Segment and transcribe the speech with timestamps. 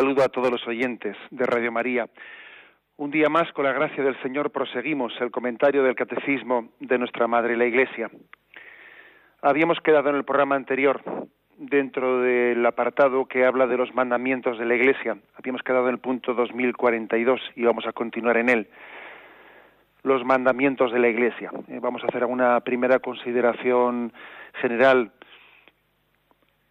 [0.00, 2.08] Saludo a todos los oyentes de Radio María.
[2.96, 7.26] Un día más, con la gracia del Señor, proseguimos el comentario del Catecismo de nuestra
[7.26, 8.10] Madre la Iglesia.
[9.42, 11.02] Habíamos quedado en el programa anterior
[11.58, 15.18] dentro del apartado que habla de los mandamientos de la Iglesia.
[15.34, 18.68] Habíamos quedado en el punto 2042 y vamos a continuar en él.
[20.02, 21.50] Los mandamientos de la Iglesia.
[21.68, 24.14] Eh, vamos a hacer una primera consideración
[24.62, 25.12] general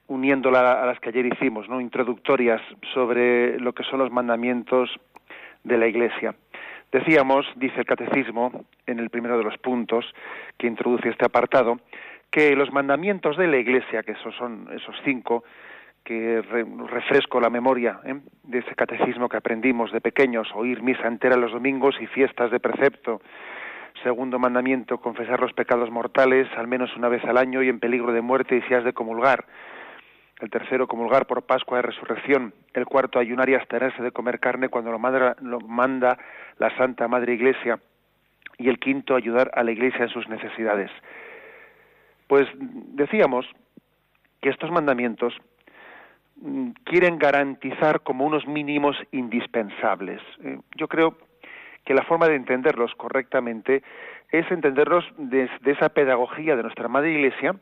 [0.09, 1.79] uniéndola a las que ayer hicimos, ¿no?
[1.79, 2.61] introductorias
[2.93, 4.89] sobre lo que son los mandamientos
[5.63, 6.35] de la Iglesia.
[6.91, 10.05] Decíamos, dice el Catecismo, en el primero de los puntos
[10.57, 11.79] que introduce este apartado,
[12.31, 15.43] que los mandamientos de la Iglesia, que esos son esos cinco,
[16.03, 16.41] que
[16.87, 18.15] refresco la memoria ¿eh?
[18.43, 22.59] de ese catecismo que aprendimos de pequeños, oír misa entera los domingos y fiestas de
[22.59, 23.21] precepto.
[24.01, 28.11] Segundo mandamiento, confesar los pecados mortales al menos una vez al año y en peligro
[28.11, 29.45] de muerte y si has de comulgar
[30.39, 34.69] el tercero comulgar por Pascua de Resurrección, el cuarto ayunar y abstenerse de comer carne
[34.69, 36.17] cuando lo manda, lo manda
[36.57, 37.79] la Santa Madre Iglesia
[38.57, 40.91] y el quinto ayudar a la Iglesia en sus necesidades.
[42.27, 43.45] Pues decíamos
[44.41, 45.33] que estos mandamientos
[46.37, 50.21] mm, quieren garantizar como unos mínimos indispensables.
[50.43, 51.17] Eh, yo creo
[51.85, 53.83] que la forma de entenderlos correctamente
[54.31, 57.55] es entenderlos desde esa pedagogía de nuestra Madre Iglesia,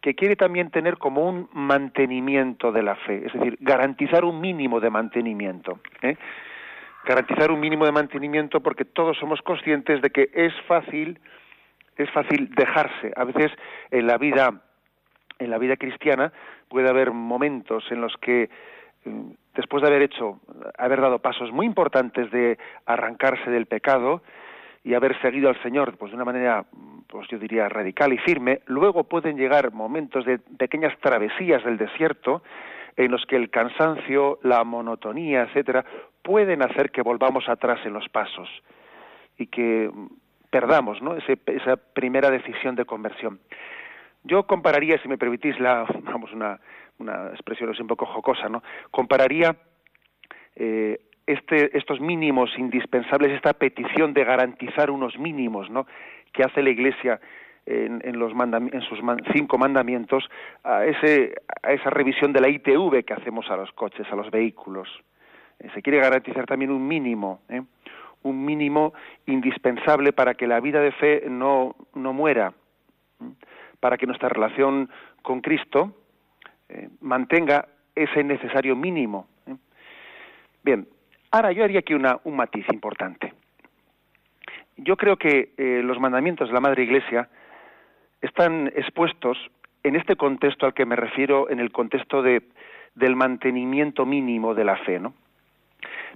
[0.00, 4.80] que quiere también tener como un mantenimiento de la fe, es decir, garantizar un mínimo
[4.80, 5.80] de mantenimiento.
[6.02, 6.16] ¿eh?
[7.04, 11.18] Garantizar un mínimo de mantenimiento porque todos somos conscientes de que es fácil,
[11.96, 13.12] es fácil dejarse.
[13.14, 13.52] A veces
[13.90, 14.62] en la vida,
[15.38, 16.32] en la vida cristiana
[16.68, 18.48] puede haber momentos en los que
[19.04, 20.40] mm, después de haber hecho,
[20.78, 24.22] haber dado pasos muy importantes de arrancarse del pecado,
[24.82, 26.64] y haber seguido al Señor pues de una manera
[27.08, 32.42] pues yo diría radical y firme, luego pueden llegar momentos de pequeñas travesías del desierto
[32.96, 35.84] en los que el cansancio, la monotonía, etcétera,
[36.22, 38.48] pueden hacer que volvamos atrás en los pasos
[39.38, 39.90] y que
[40.50, 41.16] perdamos ¿no?
[41.16, 43.40] esa primera decisión de conversión.
[44.22, 46.60] Yo compararía, si me permitís, la, vamos, una,
[46.98, 48.62] una expresión un poco jocosa, ¿no?
[48.90, 49.56] Compararía
[50.56, 55.86] eh, este, estos mínimos indispensables, esta petición de garantizar unos mínimos, ¿no?
[56.32, 57.20] que hace la Iglesia
[57.66, 58.98] en, los en sus
[59.32, 60.28] cinco mandamientos
[60.64, 61.34] a, ese,
[61.68, 64.88] esa revisión de la ITV que hacemos a los coches, a los vehículos.
[65.58, 67.62] Eh, se quiere garantizar también un mínimo, ¿eh?
[68.22, 68.92] un mínimo
[69.26, 72.52] indispensable para que la vida de fe no, no muera,
[73.78, 74.90] para que nuestra relación
[75.22, 75.94] con Cristo
[76.68, 79.26] eh, mantenga ese necesario mínimo.
[80.62, 80.86] Bien,
[81.30, 83.32] ahora yo haría aquí una, un matiz importante
[84.82, 87.28] yo creo que eh, los mandamientos de la Madre Iglesia
[88.20, 89.38] están expuestos
[89.82, 92.42] en este contexto al que me refiero, en el contexto de,
[92.94, 95.14] del mantenimiento mínimo de la fe, ¿no?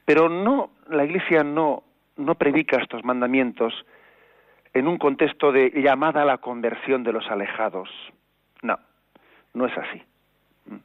[0.05, 1.83] Pero no, la Iglesia no,
[2.17, 3.75] no predica estos mandamientos
[4.75, 7.89] en un contexto de llamada a la conversión de los alejados.
[8.63, 8.79] No,
[9.55, 10.03] no es así.
[10.67, 10.77] Mm.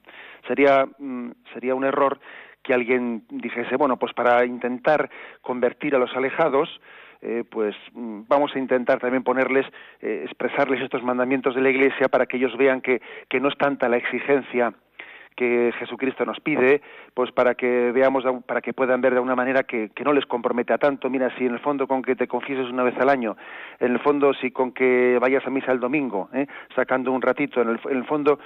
[0.48, 2.20] Sería, mm, sería un error
[2.64, 5.10] que alguien dijese, bueno, pues para intentar
[5.42, 6.70] convertir a los alejados,
[7.22, 9.66] eh, pues mm, vamos a intentar también ponerles,
[10.02, 13.58] eh, expresarles estos mandamientos de la Iglesia para que ellos vean que, que no es
[13.58, 14.74] tanta la exigencia
[15.36, 16.82] que Jesucristo nos pide,
[17.14, 20.26] pues para que veamos, para que puedan ver de una manera que, que, no les
[20.26, 21.10] compromete a tanto.
[21.10, 23.38] Mira, si en el fondo con que te confieses una vez al año,
[23.80, 26.46] en el fondo si con que vayas a misa el domingo, ¿eh?
[26.76, 28.38] sacando un ratito, en el, en el fondo,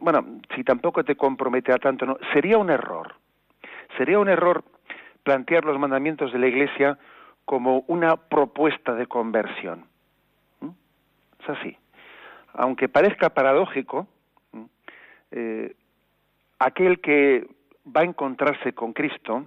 [0.00, 3.14] bueno, si tampoco te compromete a tanto, no, sería un error.
[3.96, 4.64] Sería un error
[5.22, 6.98] plantear los mandamientos de la Iglesia
[7.44, 9.84] como una propuesta de conversión.
[10.60, 10.70] ¿Mm?
[11.40, 11.76] Es así.
[12.54, 14.06] Aunque parezca paradójico,
[14.52, 14.64] ¿Mm?
[15.32, 15.74] eh,
[16.58, 17.46] aquel que
[17.84, 19.46] va a encontrarse con Cristo,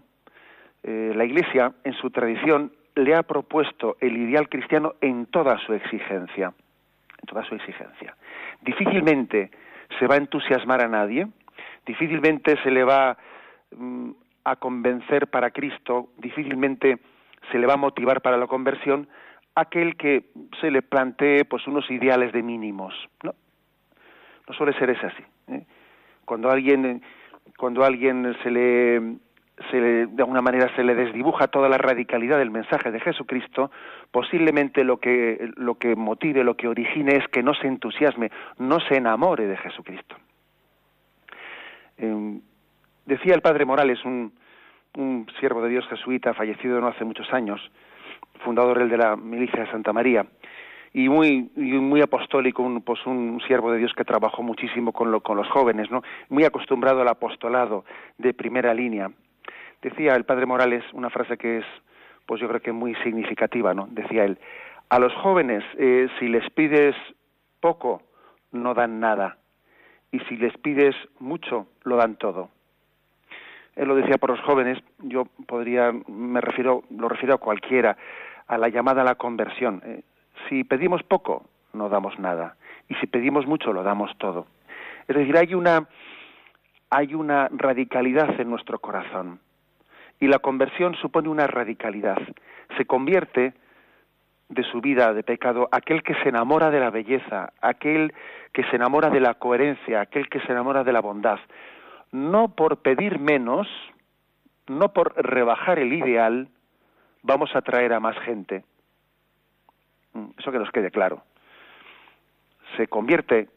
[0.83, 5.73] eh, la Iglesia, en su tradición, le ha propuesto el ideal cristiano en toda su
[5.73, 6.53] exigencia.
[7.21, 8.15] En toda su exigencia.
[8.61, 9.49] Difícilmente
[9.97, 11.27] se va a entusiasmar a nadie,
[11.85, 13.17] difícilmente se le va
[13.71, 14.11] mm,
[14.43, 16.99] a convencer para Cristo, difícilmente
[17.51, 19.07] se le va a motivar para la conversión
[19.55, 23.35] aquel que se le plantee pues unos ideales de mínimos no
[24.47, 25.63] no suele ser ese así ¿eh?
[26.25, 27.03] cuando alguien
[27.57, 28.99] cuando alguien se le,
[29.71, 33.71] de alguna manera se le desdibuja toda la radicalidad del mensaje de Jesucristo,
[34.11, 38.79] posiblemente lo que, lo que motive, lo que origine es que no se entusiasme, no
[38.79, 40.15] se enamore de Jesucristo.
[41.97, 42.41] Em,
[43.05, 44.33] decía el padre Morales, un,
[44.97, 47.59] un siervo de Dios jesuita fallecido no hace muchos años,
[48.43, 50.25] fundador el de la milicia de Santa María,
[50.93, 55.37] y muy muy apostólico un pues un siervo de Dios que trabajó muchísimo con, con
[55.37, 57.83] los jóvenes no muy acostumbrado al apostolado
[58.17, 59.11] de primera línea.
[59.81, 61.65] Decía el padre Morales una frase que es
[62.27, 64.37] pues yo creo que muy significativa no decía él
[64.89, 66.95] a los jóvenes eh, si les pides
[67.59, 68.03] poco
[68.51, 69.37] no dan nada
[70.11, 72.49] y si les pides mucho lo dan todo
[73.75, 77.97] él lo decía por los jóvenes yo podría me refiero lo refiero a cualquiera
[78.47, 80.03] a la llamada a la conversión eh,
[80.47, 82.55] si pedimos poco, no damos nada.
[82.89, 84.47] Y si pedimos mucho, lo damos todo.
[85.07, 85.87] Es decir, hay una,
[86.89, 89.39] hay una radicalidad en nuestro corazón.
[90.19, 92.17] Y la conversión supone una radicalidad.
[92.77, 93.53] Se convierte
[94.49, 98.13] de su vida de pecado aquel que se enamora de la belleza, aquel
[98.51, 101.39] que se enamora de la coherencia, aquel que se enamora de la bondad.
[102.13, 103.67] No por pedir menos,
[104.67, 106.47] no por rebajar el ideal,
[107.23, 108.63] vamos a atraer a más gente.
[110.13, 111.23] Mm, eso que nos quede claro.
[112.77, 113.49] Se convierte,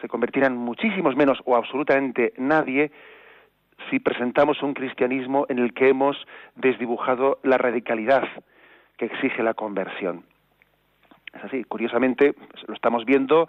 [0.00, 2.90] se convertirán muchísimos menos o absolutamente nadie
[3.90, 6.16] si presentamos un cristianismo en el que hemos
[6.56, 8.26] desdibujado la radicalidad
[8.96, 10.24] que exige la conversión.
[11.32, 12.34] Es así, curiosamente
[12.66, 13.48] lo estamos viendo,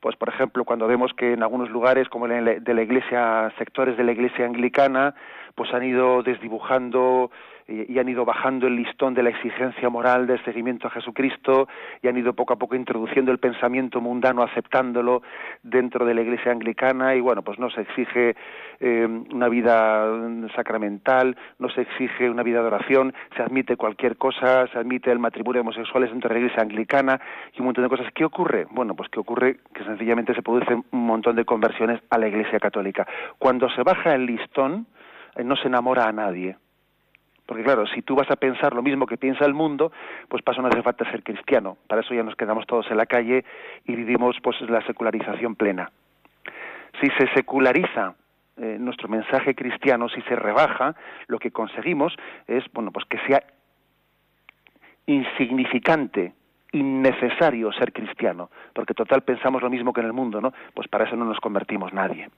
[0.00, 4.04] pues por ejemplo cuando vemos que en algunos lugares como de la iglesia, sectores de
[4.04, 5.14] la iglesia anglicana,
[5.54, 7.30] pues han ido desdibujando
[7.66, 11.68] y, han ido bajando el listón de la exigencia moral del seguimiento a Jesucristo
[12.02, 15.22] y han ido poco a poco introduciendo el pensamiento mundano, aceptándolo
[15.62, 18.36] dentro de la Iglesia anglicana y bueno, pues no se exige
[18.80, 20.06] eh, una vida
[20.54, 25.18] sacramental, no se exige una vida de oración, se admite cualquier cosa, se admite el
[25.18, 27.20] matrimonio de homosexuales dentro de la Iglesia anglicana
[27.54, 28.12] y un montón de cosas.
[28.14, 28.66] ¿Qué ocurre?
[28.70, 32.58] Bueno, pues que ocurre que sencillamente se producen un montón de conversiones a la Iglesia
[32.60, 33.06] católica.
[33.38, 34.86] Cuando se baja el listón,
[35.36, 36.56] eh, no se enamora a nadie
[37.46, 39.92] porque claro, si tú vas a pensar lo mismo que piensa el mundo,
[40.28, 41.76] pues pasa no hace falta ser cristiano.
[41.86, 43.44] Para eso ya nos quedamos todos en la calle
[43.84, 45.90] y vivimos pues la secularización plena.
[47.00, 48.14] Si se seculariza
[48.56, 50.94] eh, nuestro mensaje cristiano, si se rebaja,
[51.26, 53.42] lo que conseguimos es bueno pues que sea
[55.06, 56.32] insignificante,
[56.72, 60.52] innecesario ser cristiano, porque total pensamos lo mismo que en el mundo, ¿no?
[60.72, 62.30] Pues para eso no nos convertimos nadie.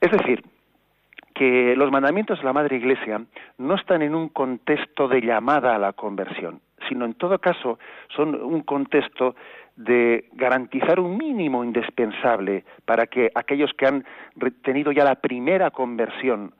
[0.00, 0.42] Es decir,
[1.40, 3.22] que los mandamientos de la Madre Iglesia
[3.56, 7.78] no están en un contexto de llamada a la conversión, sino en todo caso
[8.14, 9.34] son un contexto
[9.74, 14.04] de garantizar un mínimo indispensable para que aquellos que han
[14.60, 16.52] tenido ya la primera conversión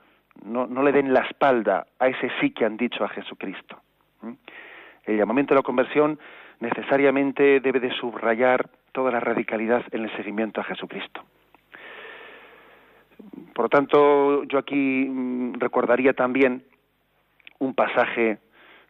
[0.47, 3.77] no, no le den la espalda a ese sí que han dicho a Jesucristo.
[5.05, 6.19] El llamamiento a la conversión
[6.59, 11.23] necesariamente debe de subrayar toda la radicalidad en el seguimiento a Jesucristo.
[13.55, 16.65] Por lo tanto, yo aquí mm, recordaría también
[17.59, 18.39] un pasaje,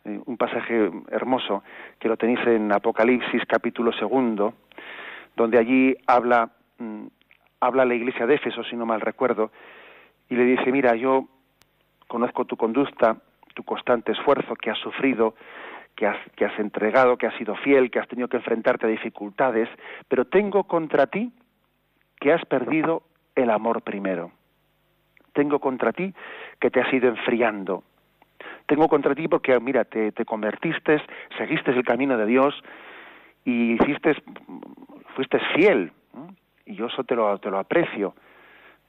[0.04, 1.62] eh, un pasaje hermoso
[1.98, 4.54] que lo tenéis en Apocalipsis capítulo segundo,
[5.36, 7.06] donde allí habla, mm,
[7.60, 9.50] habla la iglesia de Éfeso, si no mal recuerdo,
[10.28, 11.28] y le dice, mira, yo
[12.06, 13.16] conozco tu conducta,
[13.54, 15.34] tu constante esfuerzo que has sufrido,
[15.96, 18.88] que has, que has entregado, que has sido fiel, que has tenido que enfrentarte a
[18.88, 19.68] dificultades,
[20.08, 21.32] pero tengo contra ti
[22.20, 23.02] que has perdido
[23.42, 24.30] el amor primero.
[25.32, 26.12] Tengo contra ti
[26.58, 27.84] que te has ido enfriando.
[28.66, 31.02] Tengo contra ti porque, mira, te, te convertiste,
[31.36, 32.54] seguiste el camino de Dios
[33.44, 34.14] y hiciste,
[35.14, 35.92] fuiste fiel.
[36.66, 38.14] Y yo eso te lo, te lo aprecio.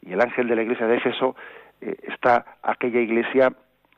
[0.01, 1.36] Y el ángel de la iglesia de Éfeso
[1.79, 3.53] eh, está, aquella iglesia,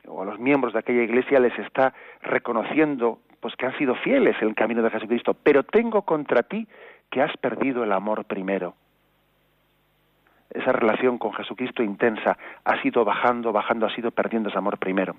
[0.06, 4.36] o a los miembros de aquella iglesia les está reconociendo pues que han sido fieles
[4.40, 6.66] en el camino de Jesucristo, pero tengo contra ti
[7.10, 8.74] que has perdido el amor primero
[10.54, 15.16] esa relación con Jesucristo intensa ha sido bajando, bajando, ha sido perdiendo ese amor primero.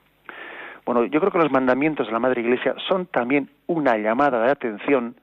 [0.86, 4.52] Bueno, yo creo que los mandamientos de la Madre Iglesia son también una llamada de
[4.52, 5.16] atención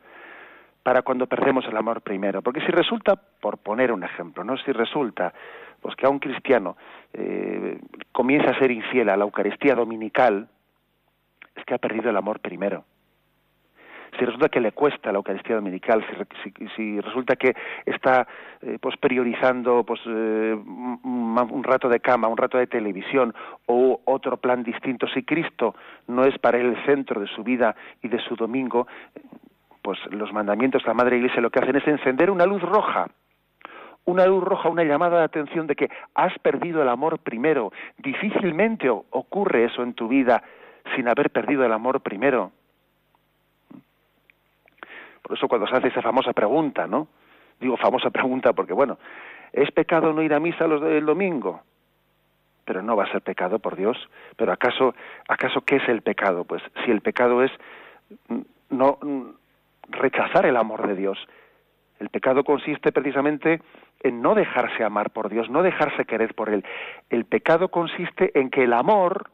[0.83, 2.43] para cuando perdemos el amor primero.
[2.43, 4.57] Porque si resulta, por poner un ejemplo, ¿no?
[4.59, 5.33] Si resulta
[5.81, 6.77] pues que a un cristiano
[7.13, 7.81] eh,
[8.13, 10.49] comienza a ser infiel a la Eucaristía dominical,
[11.57, 12.85] es que ha perdido el amor primero
[14.23, 16.05] si resulta que le cuesta la Eucaristía Dominical,
[16.77, 18.25] si, resulta que está
[18.61, 23.35] eh, pues priorizando pues eh, un rato de cama, un rato de televisión
[23.67, 25.75] o otro plan distinto, si Cristo
[26.07, 28.87] no es para él el centro de su vida y de su domingo,
[29.83, 33.09] pues los mandamientos de la Madre Iglesia lo que hacen es encender una luz roja,
[34.05, 37.73] una luz roja, una llamada de atención de que has perdido el amor primero.
[37.99, 40.45] Difícilmente ocurre eso en tu vida
[40.95, 42.53] sin haber perdido el amor primero.
[45.23, 47.09] Por eso cuando se hace esa famosa pregunta, ¿no?
[47.61, 48.99] Digo famosa pregunta porque, bueno,
[49.53, 51.63] ¿es pecado no ir a misa los del domingo?
[52.65, 53.97] Pero no va a ser pecado, por Dios.
[54.37, 54.95] Pero ¿acaso,
[55.29, 56.45] acaso qué es el pecado?
[56.45, 57.53] Pues si el pecado es
[58.69, 58.99] no
[59.89, 61.19] rechazar el amor de Dios,
[62.03, 63.61] el pecado consiste precisamente
[64.01, 66.65] en no dejarse amar por Dios, no dejarse querer por Él.
[67.11, 69.31] El pecado consiste en que el amor,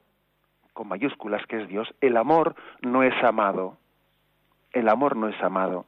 [0.74, 3.78] con mayúsculas que es Dios, el amor no es amado.
[4.72, 5.86] El amor no es amado.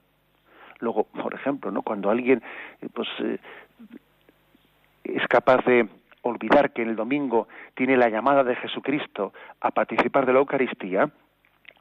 [0.81, 1.83] Luego, por ejemplo, ¿no?
[1.83, 2.43] cuando alguien
[2.81, 3.39] eh, pues, eh,
[5.05, 5.89] es capaz de
[6.23, 11.11] olvidar que el domingo tiene la llamada de Jesucristo a participar de la Eucaristía,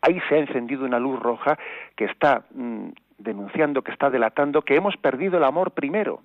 [0.01, 1.57] ahí se ha encendido una luz roja
[1.95, 6.21] que está mm, denunciando, que está delatando que hemos perdido el amor primero,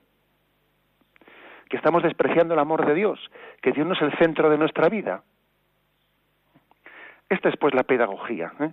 [1.68, 3.18] que estamos despreciando el amor de Dios,
[3.62, 5.22] que Dios no es el centro de nuestra vida.
[7.28, 8.70] Esta es pues la pedagogía, ¿eh?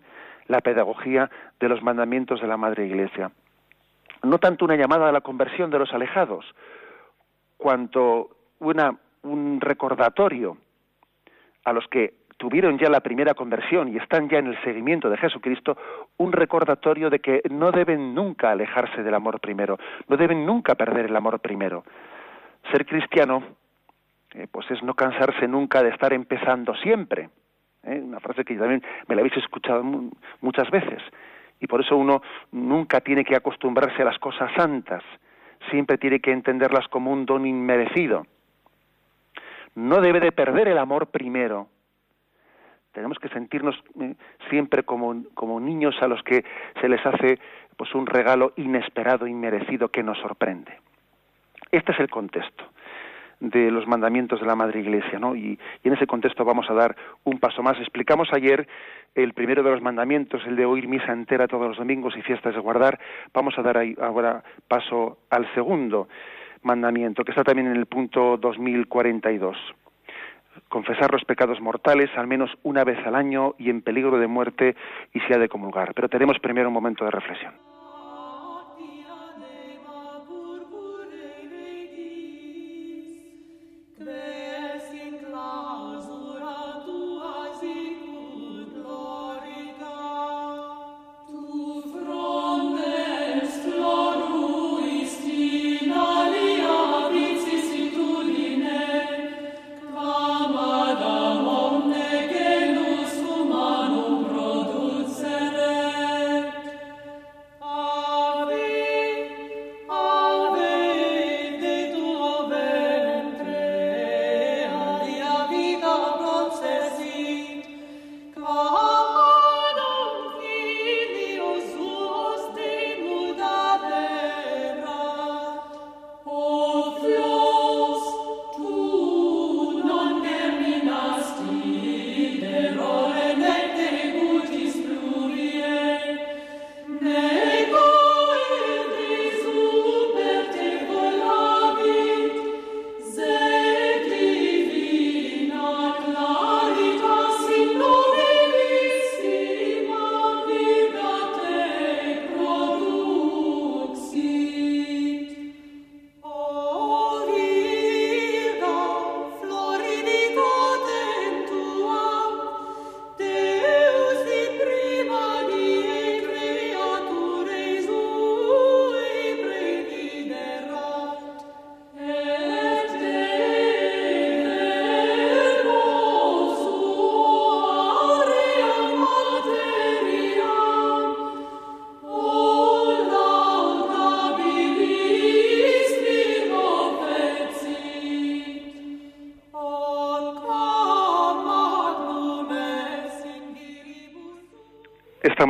[0.51, 1.29] La pedagogía
[1.59, 3.31] de los mandamientos de la Madre Iglesia.
[4.23, 6.45] No tanto una llamada a la conversión de los alejados,
[7.57, 8.29] cuanto
[8.59, 10.57] una, un recordatorio
[11.63, 15.17] a los que tuvieron ya la primera conversión y están ya en el seguimiento de
[15.17, 15.77] Jesucristo,
[16.17, 19.77] un recordatorio de que no deben nunca alejarse del amor primero,
[20.07, 21.83] no deben nunca perder el amor primero.
[22.71, 23.43] Ser cristiano,
[24.33, 27.29] eh, pues es no cansarse nunca de estar empezando siempre.
[27.83, 28.01] ¿Eh?
[28.03, 29.83] Una frase que también me la habéis escuchado
[30.41, 31.01] muchas veces.
[31.59, 32.21] Y por eso uno
[32.51, 35.03] nunca tiene que acostumbrarse a las cosas santas,
[35.69, 38.25] siempre tiene que entenderlas como un don inmerecido.
[39.75, 41.67] No debe de perder el amor primero,
[42.91, 44.15] tenemos que sentirnos eh,
[44.49, 46.43] siempre como, como niños a los que
[46.81, 47.39] se les hace
[47.77, 50.77] pues un regalo inesperado, inmerecido, que nos sorprende.
[51.71, 52.65] Este es el contexto
[53.41, 55.35] de los mandamientos de la Madre Iglesia, ¿no?
[55.35, 57.77] Y, en ese contexto vamos a dar un paso más.
[57.79, 58.67] Explicamos ayer
[59.15, 62.53] el primero de los mandamientos, el de oír misa entera todos los domingos y fiestas
[62.53, 62.99] de guardar.
[63.33, 66.07] Vamos a dar ahora paso al segundo
[66.61, 69.57] mandamiento, que está también en el punto 2042
[70.67, 74.75] confesar los pecados mortales al menos una vez al año y en peligro de muerte
[75.13, 75.93] y se ha de comulgar.
[75.93, 77.53] Pero tenemos primero un momento de reflexión.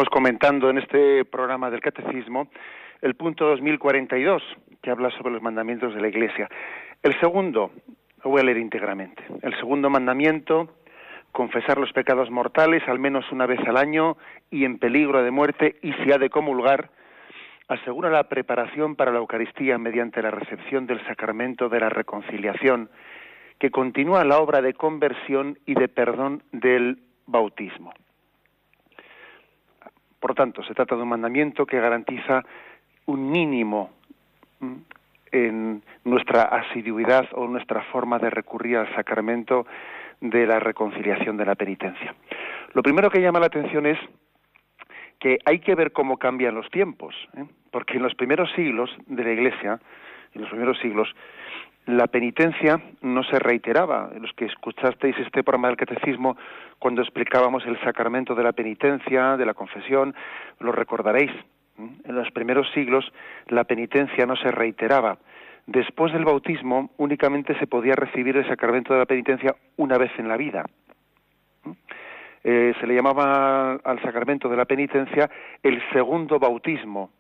[0.10, 2.48] Comentando en este programa del Catecismo
[3.02, 4.42] el punto 2042,
[4.82, 6.50] que habla sobre los mandamientos de la Iglesia.
[7.04, 7.72] El segundo,
[8.24, 9.22] lo voy a leer íntegramente.
[9.42, 10.76] El segundo mandamiento,
[11.34, 14.16] confesar los pecados mortales al menos una vez al año
[14.50, 16.90] y en peligro de muerte y si ha de comulgar,
[17.68, 22.90] asegura la preparación para la Eucaristía mediante la recepción del sacramento de la reconciliación,
[23.60, 27.94] que continúa la obra de conversión y de perdón del bautismo.
[30.22, 32.46] Por tanto, se trata de un mandamiento que garantiza
[33.08, 33.90] un mínimo
[35.32, 39.66] en nuestra asiduidad o nuestra forma de recurrir al sacramento
[40.20, 42.14] de la reconciliación de la penitencia.
[42.74, 43.98] Lo primero que llama la atención es
[45.20, 47.46] que hay que ver cómo cambian los tiempos, ¿eh?
[47.72, 49.80] porque en los primeros siglos de la Iglesia,
[50.34, 51.14] en los primeros siglos,
[51.86, 54.12] la penitencia no se reiteraba.
[54.20, 56.38] Los que escuchasteis este programa del catecismo
[56.80, 60.16] cuando explicábamos el sacramento de la penitencia, de la confesión,
[60.60, 61.32] lo recordaréis.
[61.78, 63.12] En los primeros siglos
[63.48, 65.18] la penitencia no se reiteraba.
[65.66, 70.28] Después del bautismo únicamente se podía recibir el sacramento de la penitencia una vez en
[70.28, 70.66] la vida.
[72.44, 75.30] Eh, se le llamaba al sacramento de la penitencia
[75.62, 77.12] el segundo bautismo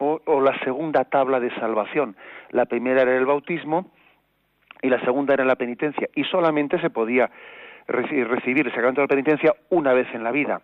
[0.00, 2.16] o, la segunda tabla de salvación.
[2.50, 3.90] La primera era el bautismo
[4.82, 6.08] y la segunda era la penitencia.
[6.14, 7.30] Y solamente se podía
[7.86, 10.62] recibir el sacramento de la penitencia una vez en la vida.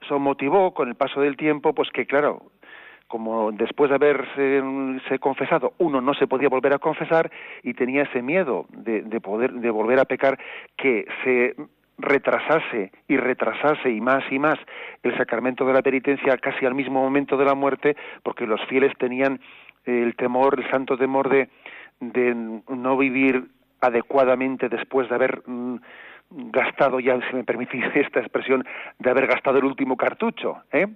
[0.00, 2.42] Eso motivó con el paso del tiempo, pues que claro,
[3.06, 7.30] como después de haberse confesado uno no se podía volver a confesar
[7.62, 10.38] y tenía ese miedo de, de poder de volver a pecar
[10.76, 11.54] que se
[12.02, 14.58] retrasase y retrasase y más y más
[15.02, 18.92] el sacramento de la penitencia casi al mismo momento de la muerte, porque los fieles
[18.98, 19.40] tenían
[19.84, 21.48] el temor, el santo temor de,
[22.00, 23.44] de no vivir
[23.80, 25.76] adecuadamente después de haber mm,
[26.30, 28.64] gastado, ya si me permitís esta expresión,
[28.98, 30.86] de haber gastado el último cartucho, ¿eh?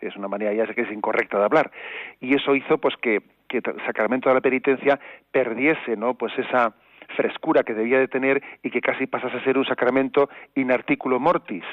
[0.00, 1.72] Es una manera ya sé que es incorrecta de hablar.
[2.20, 5.00] Y eso hizo pues que, que el sacramento de la penitencia
[5.32, 6.14] perdiese, ¿no?
[6.14, 6.72] Pues esa,
[7.16, 11.18] frescura que debía de tener y que casi pasase a ser un sacramento in articulo
[11.20, 11.64] mortis,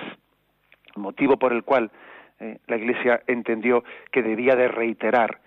[0.95, 1.91] motivo por el cual
[2.39, 5.39] eh, la Iglesia entendió que debía de reiterar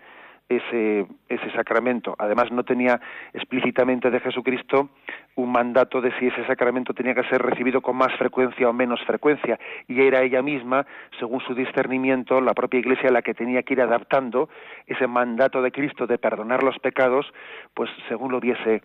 [0.49, 2.15] ese, ese sacramento.
[2.19, 3.01] Además, no tenía
[3.35, 4.89] explícitamente de Jesucristo
[5.35, 9.01] un mandato de si ese sacramento tenía que ser recibido con más frecuencia o menos
[9.05, 10.87] frecuencia, y era ella misma,
[11.19, 14.49] según su discernimiento, la propia Iglesia la que tenía que ir adaptando
[14.87, 17.27] ese mandato de Cristo de perdonar los pecados,
[17.75, 18.83] pues según lo viese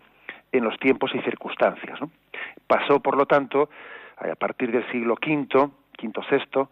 [0.58, 1.98] en los tiempos y circunstancias.
[2.66, 3.68] Pasó, por lo tanto,
[4.16, 5.70] a partir del siglo V, V,
[6.02, 6.68] VI,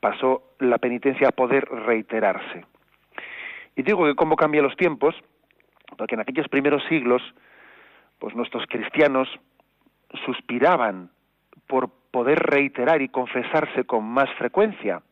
[0.00, 2.64] pasó la penitencia a poder reiterarse.
[3.74, 5.14] Y digo que cómo cambian los tiempos,
[5.96, 7.22] porque en aquellos primeros siglos,
[8.18, 9.28] pues nuestros cristianos
[10.24, 11.10] suspiraban
[11.66, 15.02] por poder reiterar y confesarse con más frecuencia.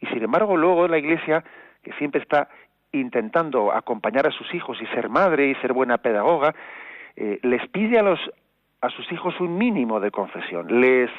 [0.00, 1.42] Y sin embargo, luego la Iglesia,
[1.82, 2.48] que siempre está
[2.92, 6.54] intentando acompañar a sus hijos y ser madre y ser buena pedagoga,
[7.20, 8.20] eh, les pide a los
[8.80, 11.10] a sus hijos un mínimo de confesión, les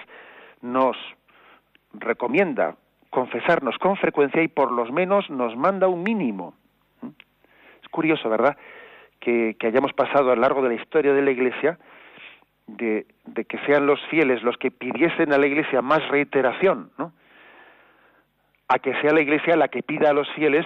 [0.62, 0.96] nos
[1.92, 2.78] recomienda
[3.10, 6.54] confesarnos con frecuencia y por lo menos nos manda un mínimo.
[7.02, 7.08] ¿Mm?
[7.84, 8.56] Es curioso, ¿verdad?
[9.20, 11.78] Que, hayamos pasado a lo largo de la historia de la Iglesia
[12.68, 17.12] de, de, que sean los fieles los que pidiesen a la Iglesia más reiteración, ¿no?
[18.70, 20.66] A que sea la Iglesia la que pida a los fieles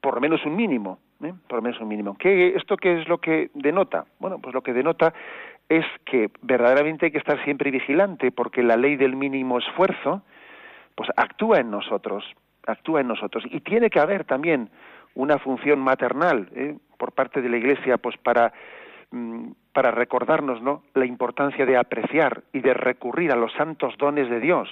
[0.00, 0.98] por lo menos un mínimo.
[1.22, 1.32] ¿Eh?
[1.48, 2.16] por lo menos un mínimo.
[2.18, 4.06] ¿Qué, ¿Esto qué es lo que denota?
[4.18, 5.12] Bueno, pues lo que denota
[5.68, 10.22] es que verdaderamente hay que estar siempre vigilante, porque la ley del mínimo esfuerzo,
[10.94, 12.24] pues actúa en nosotros,
[12.66, 13.44] actúa en nosotros.
[13.50, 14.70] Y tiene que haber también
[15.14, 16.76] una función maternal ¿eh?
[16.98, 18.52] por parte de la Iglesia, pues para
[19.10, 20.84] mm, para recordarnos ¿no?
[20.94, 24.70] la importancia de apreciar y de recurrir a los santos dones de Dios,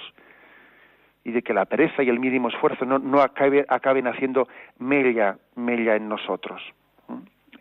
[1.25, 5.37] y de que la pereza y el mínimo esfuerzo no, no acabe, acaben haciendo mella,
[5.55, 6.61] mella en nosotros.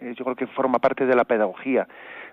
[0.01, 1.89] Eh, yo creo que forma parte de la pedagogía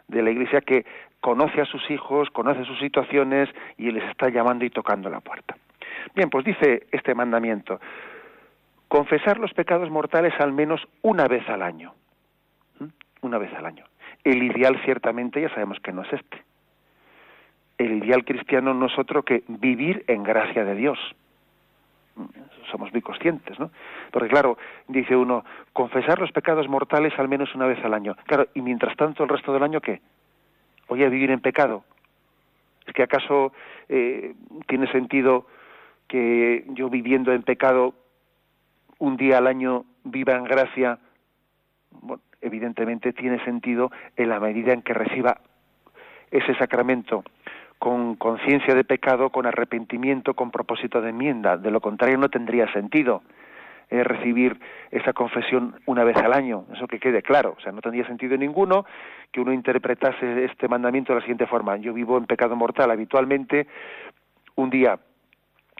[0.09, 0.85] de la Iglesia que
[1.21, 5.55] conoce a sus hijos, conoce sus situaciones y les está llamando y tocando la puerta.
[6.13, 7.79] Bien, pues dice este mandamiento,
[8.89, 11.93] confesar los pecados mortales al menos una vez al año.
[13.21, 13.85] Una vez al año.
[14.25, 16.43] El ideal ciertamente ya sabemos que no es este.
[17.81, 20.99] El ideal cristiano no es otro que vivir en gracia de Dios
[22.69, 23.71] somos muy conscientes, ¿no?
[24.11, 28.15] Porque claro, dice uno, confesar los pecados mortales al menos una vez al año.
[28.25, 29.99] Claro, y mientras tanto el resto del año, ¿qué?
[30.87, 31.83] Voy a vivir en pecado.
[32.85, 33.51] ¿Es que acaso
[33.89, 34.35] eh,
[34.67, 35.47] tiene sentido
[36.07, 37.93] que yo viviendo en pecado
[38.99, 40.99] un día al año viva en gracia?
[41.89, 45.39] Bueno, evidentemente tiene sentido en la medida en que reciba
[46.29, 47.23] ese sacramento
[47.81, 51.57] con conciencia de pecado, con arrepentimiento, con propósito de enmienda.
[51.57, 53.23] De lo contrario no tendría sentido
[53.89, 54.59] eh, recibir
[54.91, 56.65] esa confesión una vez al año.
[56.75, 57.55] Eso que quede claro.
[57.57, 58.85] O sea, no tendría sentido ninguno
[59.31, 61.75] que uno interpretase este mandamiento de la siguiente forma.
[61.77, 63.65] Yo vivo en pecado mortal habitualmente.
[64.57, 64.99] Un día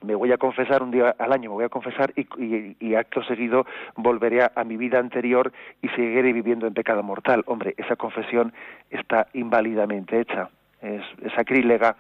[0.01, 3.67] me voy a confesar un día al año, me voy a confesar y, acto seguido
[3.95, 7.43] volveré a, mi vida anterior y seguiré viviendo en pecado mortal.
[7.45, 8.53] Hombre, esa confesión
[8.89, 10.49] está inválidamente hecha
[10.81, 11.01] es,
[11.35, 11.95] sacrílega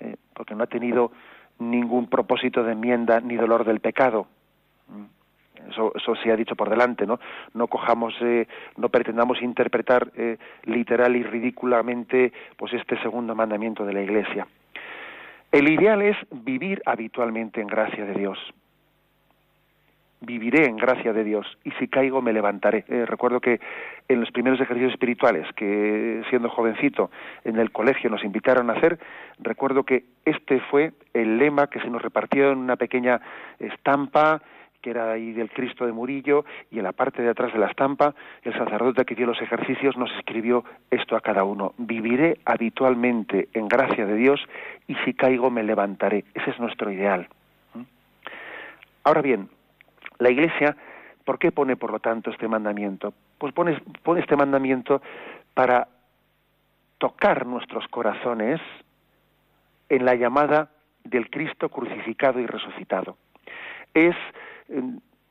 [0.00, 1.12] eh, porque no ha tenido
[1.58, 4.26] ningún propósito de enmienda ni dolor del pecado.
[4.88, 5.70] Mm.
[5.70, 7.18] eso, eso se ha dicho por delante, ¿no?
[7.54, 13.92] No cojamos, eh, no pretendamos interpretar eh, literal y ridículamente, pues este segundo mandamiento de
[13.92, 14.46] la Iglesia.
[15.50, 18.38] El ideal es vivir habitualmente en gracia de Dios
[20.20, 22.84] viviré en gracia de Dios y si caigo me levantaré.
[22.88, 23.60] Eh, recuerdo que
[24.08, 27.10] en los primeros ejercicios espirituales que siendo jovencito
[27.44, 28.98] en el colegio nos invitaron a hacer,
[29.38, 33.20] recuerdo que este fue el lema que se nos repartió en una pequeña
[33.58, 34.42] estampa
[34.80, 37.66] que era ahí del Cristo de Murillo, y en la parte de atrás de la
[37.66, 43.48] estampa, el sacerdote que dio los ejercicios nos escribió esto a cada uno, viviré habitualmente
[43.54, 44.40] en gracia de Dios
[44.86, 46.24] y si caigo me levantaré.
[46.34, 47.28] Ese es nuestro ideal.
[47.74, 47.82] ¿Mm?
[49.04, 49.48] Ahora bien,
[50.18, 50.76] la Iglesia,
[51.24, 53.12] ¿por qué pone, por lo tanto, este mandamiento?
[53.38, 53.80] Pues pone,
[54.18, 55.00] este mandamiento
[55.54, 55.88] para
[56.98, 58.60] tocar nuestros corazones
[59.88, 60.70] en la llamada
[61.04, 63.16] del Cristo crucificado y resucitado.
[63.94, 64.16] Es
[64.68, 64.82] eh,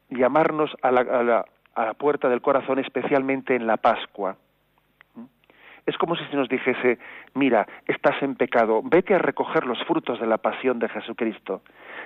[0.09, 1.45] llamarnos a la, a, la,
[1.75, 4.37] a la puerta del corazón, especialmente en la Pascua.
[5.85, 6.99] Es como si se nos dijese,
[7.33, 11.61] mira, estás en pecado, vete a recoger los frutos de la pasión de Jesucristo.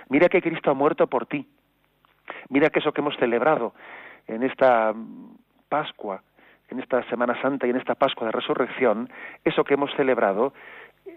[0.10, 1.48] Mira que Cristo ha muerto por ti.
[2.50, 3.74] Mira que eso que hemos celebrado
[4.28, 4.94] en esta
[5.70, 6.22] Pascua,
[6.70, 9.10] en esta Semana Santa y en esta Pascua de Resurrección,
[9.44, 10.54] eso que hemos celebrado,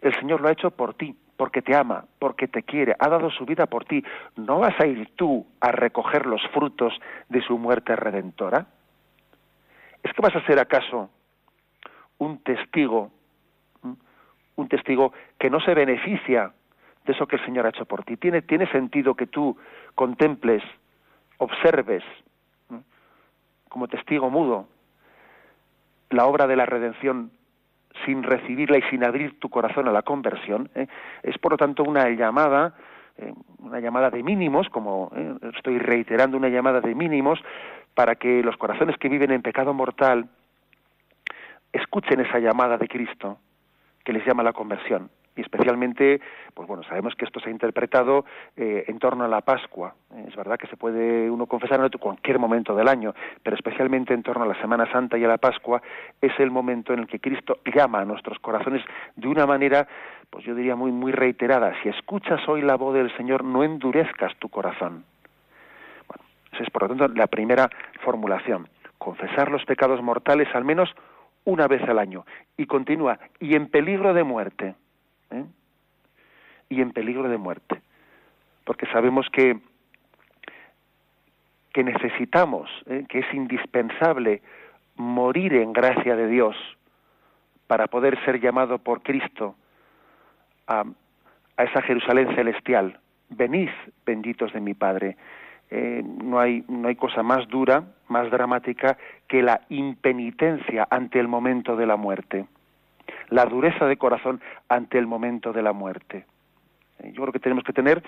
[0.01, 3.31] el Señor lo ha hecho por ti, porque te ama, porque te quiere, ha dado
[3.31, 4.05] su vida por ti.
[4.37, 6.93] ¿No vas a ir tú a recoger los frutos
[7.29, 8.67] de su muerte redentora?
[10.03, 11.11] ¿Es que vas a ser acaso
[12.19, 13.11] un testigo,
[14.57, 16.53] un testigo que no se beneficia
[17.05, 18.17] de eso que el Señor ha hecho por ti?
[18.17, 19.57] ¿Tiene, sentido que tú
[19.95, 20.62] contemples
[21.38, 22.05] observes
[23.68, 24.68] como testigo mudo
[26.11, 27.33] la obra de la redención
[28.05, 30.87] sin recibirla y sin abrir tu corazón a la conversión, ¿eh?
[31.23, 32.75] es por lo tanto una llamada,
[33.18, 35.35] eh, una llamada de mínimos, como ¿eh?
[35.57, 37.40] estoy reiterando una llamada de mínimos,
[37.94, 40.29] para que los corazones que viven en pecado mortal
[41.73, 43.38] escuchen esa llamada de Cristo
[44.05, 46.20] que les llama a la conversión y especialmente,
[46.55, 48.25] pues bueno, sabemos que esto se ha interpretado
[48.57, 49.94] eh, en torno a la Pascua.
[50.29, 54.23] Es verdad que se puede uno confesar en cualquier momento del año, pero especialmente en
[54.23, 55.83] torno a la Semana Santa y a la Pascua
[56.20, 58.83] es el momento en el que Cristo llama a nuestros corazones
[59.16, 59.88] de una manera,
[60.31, 61.75] pues yo diría muy muy reiterada.
[61.83, 65.05] Si escuchas hoy la voz del Señor, no endurezcas tu corazón.
[66.07, 67.68] Bueno, esa es por lo tanto la primera
[68.03, 68.68] formulación.
[68.99, 70.94] Confesar los pecados mortales al menos
[71.44, 72.25] una vez al año.
[72.57, 74.75] Y continúa, y en peligro de muerte
[75.35, 75.44] ¿eh?
[76.68, 77.83] y en peligro de muerte.
[78.64, 79.59] Porque sabemos que,
[81.73, 83.05] que necesitamos, ¿eh?
[83.09, 84.42] que es indispensable
[84.97, 86.57] morir en gracia de Dios
[87.66, 89.57] para poder ser llamado por Cristo
[90.66, 90.85] a,
[91.57, 92.99] a esa Jerusalén celestial.
[93.31, 93.70] Venid,
[94.07, 95.16] benditos de mi Padre.
[95.70, 101.27] Eh, no, hay, no hay cosa más dura, más dramática que la impenitencia ante el
[101.27, 102.47] momento de la muerte
[103.30, 106.26] la dureza de corazón ante el momento de la muerte.
[106.98, 108.02] Eh, yo creo que tenemos que tener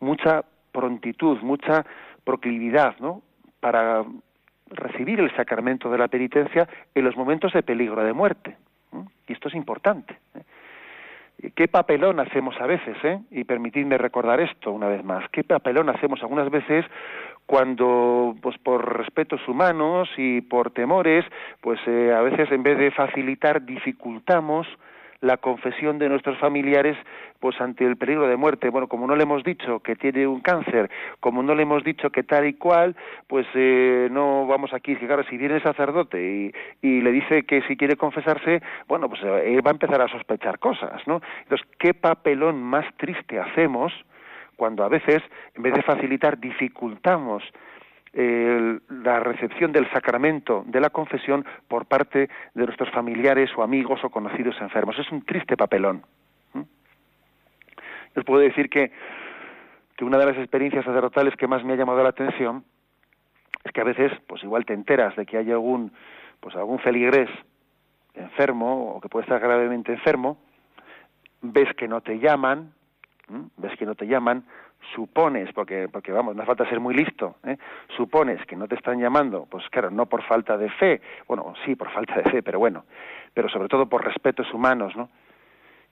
[0.00, 1.84] mucha prontitud, mucha
[2.24, 3.22] proclividad, ¿no?
[3.60, 4.04] Para
[4.70, 8.56] recibir el sacramento de la penitencia en los momentos de peligro de muerte.
[9.26, 10.18] Y esto es importante.
[10.34, 10.42] ¿eh?
[11.54, 12.96] ¿Qué papelón hacemos a veces?
[13.02, 13.18] Eh?
[13.30, 15.28] Y permitidme recordar esto una vez más.
[15.30, 16.84] ¿Qué papelón hacemos algunas veces
[17.46, 21.24] cuando pues por respetos humanos y por temores
[21.60, 24.66] pues eh, a veces en vez de facilitar dificultamos
[25.20, 26.96] la confesión de nuestros familiares
[27.38, 28.70] pues ante el peligro de muerte.
[28.70, 32.10] Bueno como no le hemos dicho que tiene un cáncer como no le hemos dicho
[32.10, 34.96] que tal y cual pues eh, no vamos aquí.
[34.96, 36.52] Claro si viene el sacerdote y,
[36.82, 40.58] y, le dice que si quiere confesarse bueno pues eh, va a empezar a sospechar
[40.58, 43.92] cosas no entonces qué papelón más triste hacemos
[44.60, 45.22] cuando a veces,
[45.54, 47.42] en vez de facilitar, dificultamos
[48.12, 54.10] la recepción del sacramento de la confesión por parte de nuestros familiares o amigos o
[54.10, 54.98] conocidos enfermos.
[54.98, 56.02] Es un triste papelón.
[58.14, 58.90] Les puedo decir que,
[59.96, 62.64] que una de las experiencias sacerdotales que más me ha llamado la atención
[63.64, 65.92] es que a veces, pues igual te enteras de que hay algún,
[66.40, 67.28] pues algún feligrés
[68.14, 70.38] enfermo o que puede estar gravemente enfermo,
[71.42, 72.72] ves que no te llaman,
[73.56, 74.44] ves que no te llaman,
[74.94, 77.56] supones, porque, porque vamos, no hace falta ser muy listo, ¿eh?
[77.96, 81.74] supones que no te están llamando, pues claro, no por falta de fe, bueno, sí,
[81.74, 82.84] por falta de fe, pero bueno,
[83.34, 85.08] pero sobre todo por respetos humanos, ¿no?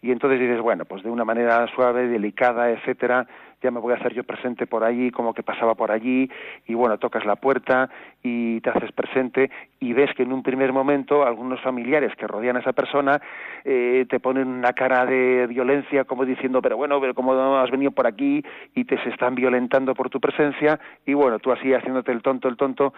[0.00, 3.26] Y entonces dices, bueno, pues de una manera suave, delicada, etcétera,
[3.62, 6.30] ya me voy a hacer yo presente por allí, como que pasaba por allí,
[6.66, 7.90] y bueno, tocas la puerta
[8.22, 12.56] y te haces presente y ves que en un primer momento algunos familiares que rodean
[12.56, 13.20] a esa persona
[13.64, 17.90] eh, te ponen una cara de violencia como diciendo, pero bueno, pero como has venido
[17.90, 22.12] por aquí y te se están violentando por tu presencia y bueno, tú así haciéndote
[22.12, 22.92] el tonto, el tonto,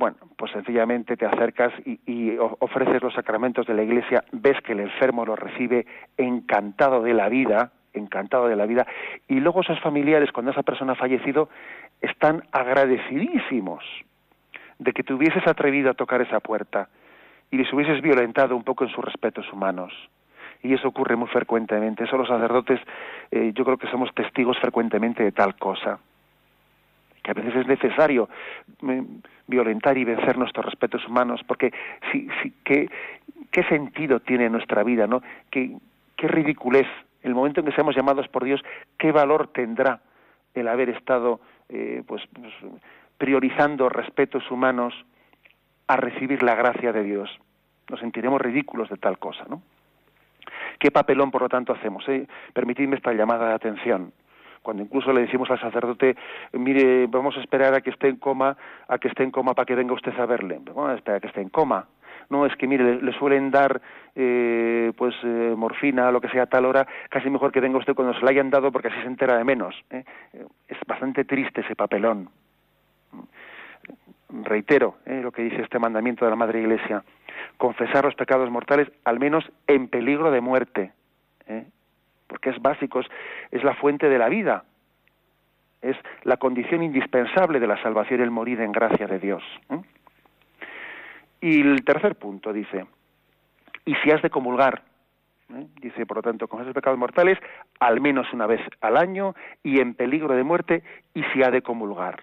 [0.00, 4.80] bueno, pues sencillamente te acercas y, ofreces los sacramentos de la Iglesia, ves que el
[4.80, 5.84] enfermo lo recibe
[6.16, 8.86] encantado de la vida, encantado de la vida,
[9.28, 11.50] y luego esos familiares, cuando esa persona ha fallecido,
[12.00, 13.84] están agradecidísimos
[14.78, 16.88] de que te hubieses atrevido a tocar esa puerta
[17.50, 19.92] y les hubieses violentado un poco en sus respetos humanos.
[20.62, 22.04] Y eso ocurre muy frecuentemente.
[22.04, 22.80] Eso los sacerdotes,
[23.30, 25.98] eh, yo creo que somos testigos frecuentemente de tal cosa
[27.30, 28.28] a veces es necesario
[28.80, 29.00] mm,
[29.46, 31.72] violentar y vencer nuestros respetos humanos, porque
[32.10, 32.90] si, si, ¿qué,
[33.50, 35.06] ¿qué sentido tiene nuestra vida?
[35.06, 35.22] ¿no?
[35.50, 35.76] ¿Qué,
[36.16, 36.86] ¿Qué ridiculez?
[37.22, 38.62] El momento en que seamos llamados por Dios,
[38.98, 40.00] ¿qué valor tendrá
[40.54, 42.52] el haber estado eh, pues, pues,
[43.18, 44.94] priorizando respetos humanos
[45.86, 47.30] a recibir la gracia de Dios?
[47.88, 49.62] Nos sentiremos ridículos de tal cosa, ¿no?
[50.78, 52.08] ¿Qué papelón, por lo tanto, hacemos?
[52.08, 52.26] Eh?
[52.54, 54.12] Permitidme esta llamada de atención
[54.62, 56.16] cuando incluso le decimos al sacerdote,
[56.52, 58.56] mire, vamos a esperar a que esté en coma,
[58.88, 60.60] a que esté en coma para que venga usted a verle.
[60.62, 61.86] Vamos a esperar a que esté en coma.
[62.28, 63.80] No, es que mire, le, suelen dar
[64.14, 67.94] eh, pues eh, morfina, lo que sea a tal hora, casi mejor que venga usted
[67.94, 69.74] cuando se la hayan dado porque así se entera de menos.
[69.90, 70.04] ¿eh?
[70.68, 72.28] Es bastante triste ese papelón.
[74.28, 77.02] Reitero lo que dice este mandamiento de la Madre Iglesia,
[77.56, 80.92] confesar los pecados mortales al menos en peligro de muerte
[82.30, 83.00] porque es básico,
[83.50, 84.62] es, la fuente de la vida,
[85.82, 89.42] es la condición indispensable de la salvación el morir en gracia de Dios.
[91.40, 92.86] Y el tercer punto dice,
[93.84, 94.84] y si has de comulgar,
[95.80, 97.36] dice, por lo tanto, con esos pecados mortales,
[97.80, 101.62] al menos una vez al año y en peligro de muerte, y si ha de
[101.62, 102.22] comulgar.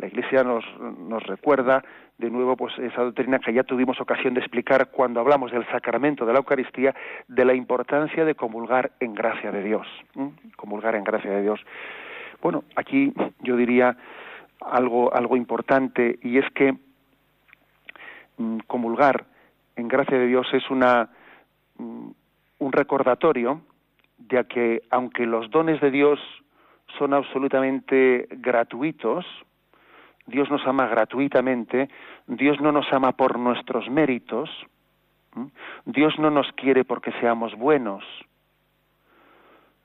[0.00, 1.84] La Iglesia nos, nos recuerda
[2.16, 6.24] de nuevo pues esa doctrina que ya tuvimos ocasión de explicar cuando hablamos del sacramento
[6.24, 6.94] de la Eucaristía,
[7.28, 9.86] de la importancia de comulgar en gracia de Dios,
[10.56, 11.60] comulgar en gracia de Dios.
[12.40, 13.94] Bueno, aquí yo diría
[14.62, 16.74] algo algo importante y es que
[18.38, 19.26] mm, comulgar
[19.76, 21.10] en gracia de Dios es una
[21.76, 22.10] mm,
[22.58, 23.60] un recordatorio
[24.16, 26.18] de que aunque los dones de Dios
[26.98, 29.26] son absolutamente gratuitos,
[30.30, 31.90] Dios nos ama gratuitamente,
[32.26, 34.48] Dios no nos ama por nuestros méritos,
[35.84, 38.04] Dios no nos quiere porque seamos buenos,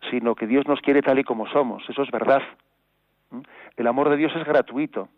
[0.09, 2.41] sino que Dios nos quiere tal y como somos, eso es verdad.
[3.75, 5.09] El amor de Dios es gratuito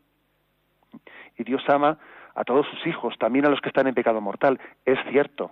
[1.38, 1.98] y Dios ama
[2.34, 5.52] a todos sus hijos, también a los que están en pecado mortal, es cierto.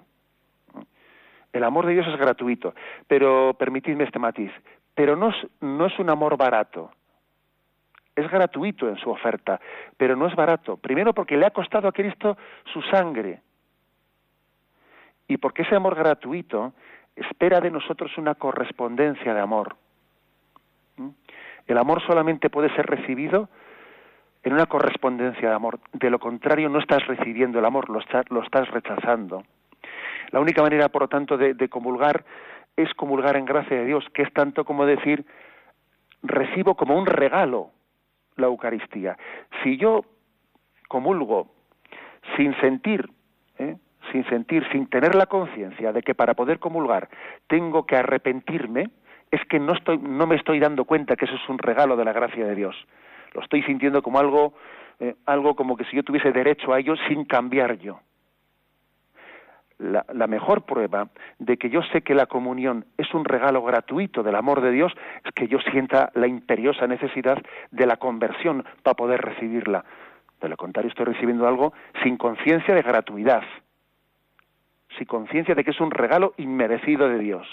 [1.52, 2.74] El amor de Dios es gratuito,
[3.08, 4.52] pero permitidme este matiz,
[4.94, 6.92] pero no es, no es un amor barato,
[8.16, 9.60] es gratuito en su oferta,
[9.98, 10.78] pero no es barato.
[10.78, 12.38] Primero porque le ha costado a Cristo
[12.72, 13.42] su sangre.
[15.28, 16.74] Y porque ese amor gratuito
[17.16, 19.76] espera de nosotros una correspondencia de amor.
[20.98, 21.10] ¿Mm?
[21.68, 23.50] El amor solamente puede ser recibido
[24.44, 25.80] en una correspondencia de amor.
[25.94, 29.44] De lo contrario, no estás recibiendo el amor, lo, estás, rechazando.
[30.32, 32.24] La única manera, por lo tanto, de, de comulgar
[32.78, 35.26] es comulgar en gracia de Dios, que es tanto como decir,
[36.22, 37.72] recibo como un regalo
[38.38, 39.18] la Eucaristía.
[39.64, 40.06] Si yo
[40.88, 41.48] comulgo
[42.36, 43.10] sin sentir,
[43.60, 43.76] ¿eh?
[44.12, 47.10] sin sentir, sin tener la conciencia de que para poder comulgar
[47.48, 48.90] tengo que arrepentirme,
[49.32, 52.06] es que no, estoy, no me estoy dando cuenta que eso es un regalo de
[52.06, 52.76] la gracia de Dios.
[53.34, 54.54] Lo estoy sintiendo como algo,
[55.00, 58.00] eh, algo como que si yo tuviese derecho a ello sin cambiar yo
[59.78, 61.10] la, mejor prueba
[61.40, 64.94] de que yo sé que la comunión es un regalo gratuito del amor de Dios
[65.24, 67.38] es que yo sienta la imperiosa necesidad
[67.72, 69.84] de la conversión para poder recibirla.
[70.42, 73.44] De lo contrario, estoy recibiendo algo sin conciencia de gratuidad,
[74.98, 77.48] sin conciencia de que es un regalo inmerecido de Dios.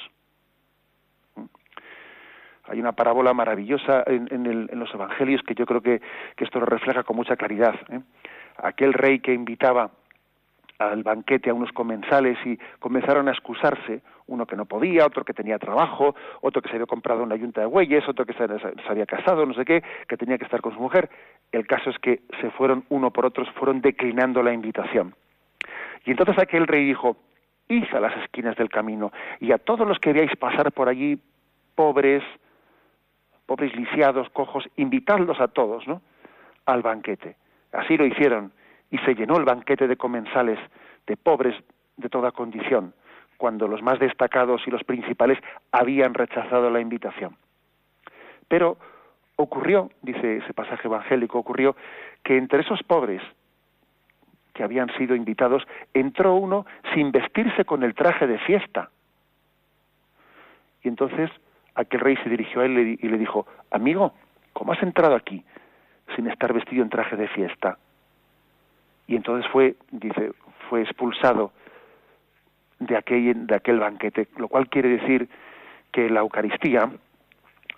[2.65, 6.01] Hay una parábola maravillosa en, los evangelios que yo creo que,
[6.37, 7.75] esto lo refleja con mucha claridad.
[7.91, 8.01] ¿eh?
[8.59, 9.91] Aquel rey que invitaba
[10.91, 15.35] al banquete a unos comensales y comenzaron a excusarse, uno que no podía, otro que
[15.35, 18.45] tenía trabajo, otro que se había comprado una yunta de bueyes, otro que se,
[18.89, 21.11] había casado, no sé qué, que tenía que estar con su mujer.
[21.51, 25.15] El caso es que se fueron uno por otro, fueron declinando la invitación.
[26.05, 27.17] Y entonces aquel rey dijo,
[27.69, 31.19] id a las esquinas del camino y a todos los que veáis pasar por allí,
[31.75, 32.23] pobres,
[33.47, 36.03] pobres lisiados, cojos, invitadlos a todos, ¿no?
[36.67, 37.37] Al banquete.
[37.73, 38.53] Así lo hicieron
[38.93, 40.59] y se llenó el banquete de comensales,
[41.07, 41.57] de pobres
[41.97, 42.95] de toda condición.
[43.39, 45.37] cuando los más destacados y los principales
[45.73, 47.37] habían rechazado la invitación.
[48.47, 48.77] Pero
[49.35, 51.75] ocurrió, dice ese pasaje evangélico, ocurrió
[52.23, 53.21] que entre esos pobres
[54.55, 58.91] que habían sido invitados, entró uno sin vestirse con el traje de fiesta.
[60.85, 61.29] Y entonces
[61.75, 64.13] aquel rey se dirigió a él y le dijo, amigo,
[64.53, 65.45] ¿cómo has entrado aquí
[66.15, 67.77] sin estar vestido en traje de fiesta?
[69.07, 70.33] Y entonces fue, dice,
[70.69, 71.53] fue expulsado
[72.79, 75.29] de aquel, de aquel banquete, lo cual quiere decir
[75.91, 76.91] que la Eucaristía,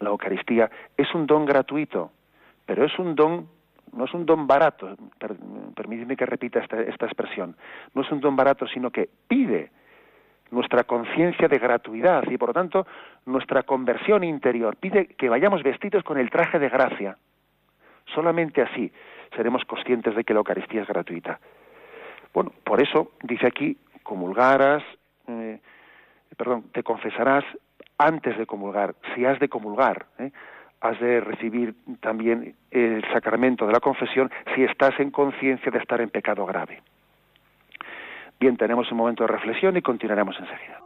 [0.00, 2.12] la Eucaristía es un don gratuito,
[2.66, 3.48] pero es un don,
[3.92, 4.96] no es un don barato,
[5.74, 7.56] permíteme que repita esta, esta expresión,
[7.94, 9.70] no es un don barato, sino que pide
[10.50, 12.86] nuestra conciencia de gratuidad y por lo tanto
[13.26, 17.16] nuestra conversión interior, pide que vayamos vestidos con el traje de gracia.
[18.06, 18.92] Solamente así
[19.36, 21.38] seremos conscientes de que la Eucaristía es gratuita.
[22.32, 24.82] Bueno, por eso dice aquí, comulgarás,
[25.28, 25.60] eh,
[26.36, 27.44] perdón, te confesarás
[27.98, 30.32] antes de comulgar, si has de comulgar, ¿eh?
[30.80, 36.00] has de recibir también el sacramento de la confesión si estás en conciencia de estar
[36.00, 36.82] en pecado grave.
[38.38, 40.83] Bien, tenemos un momento de reflexión y continuaremos enseguida.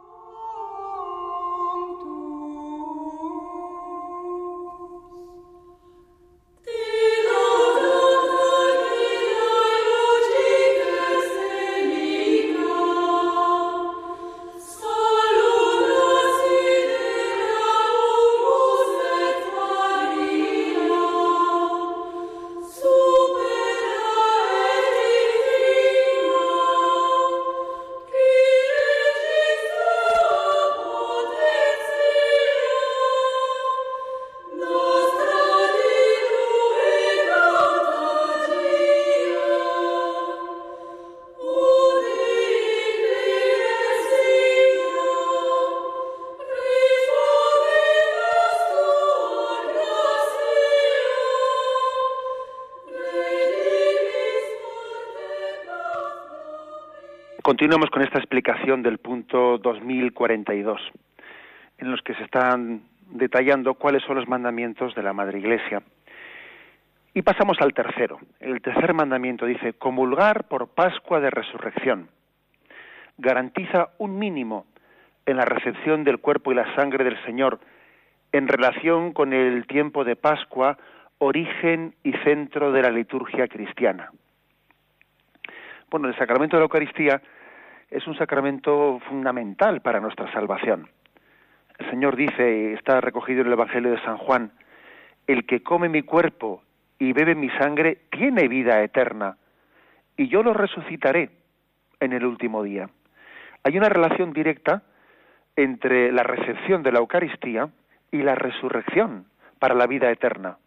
[57.49, 60.79] Continuamos con esta explicación del punto 2042,
[61.79, 65.81] en los que se están detallando cuáles son los mandamientos de la Madre Iglesia.
[67.15, 68.19] Y pasamos al tercero.
[68.39, 72.09] El tercer mandamiento dice, comulgar por Pascua de Resurrección.
[73.17, 74.67] Garantiza un mínimo
[75.25, 77.59] en la recepción del cuerpo y la sangre del Señor
[78.31, 80.77] en relación con el tiempo de Pascua,
[81.17, 84.11] origen y centro de la liturgia cristiana.
[85.89, 87.19] Bueno, el sacramento de la Eucaristía
[87.91, 90.89] es un sacramento fundamental para nuestra salvación.
[91.77, 94.51] El Señor dice, está recogido en el Evangelio de San Juan,
[95.27, 96.63] el que come mi cuerpo
[96.99, 99.37] y bebe mi sangre tiene vida eterna,
[100.17, 101.29] y yo lo resucitaré
[101.99, 102.89] en el último día.
[103.63, 104.83] Hay una relación directa
[105.55, 107.69] entre la recepción de la Eucaristía
[108.11, 109.25] y la resurrección
[109.59, 110.57] para la vida eterna.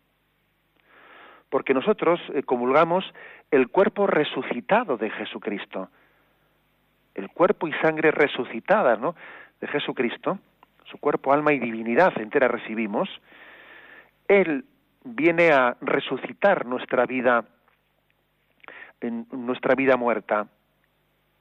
[1.51, 3.05] Porque nosotros eh, comulgamos
[3.51, 5.91] el cuerpo resucitado de Jesucristo
[7.15, 9.15] el cuerpo y sangre resucitada ¿no?
[9.61, 10.39] de Jesucristo,
[10.85, 13.09] su cuerpo, alma y divinidad entera recibimos,
[14.29, 14.65] Él
[15.05, 17.45] viene a resucitar nuestra vida,
[19.01, 20.47] en nuestra vida muerta,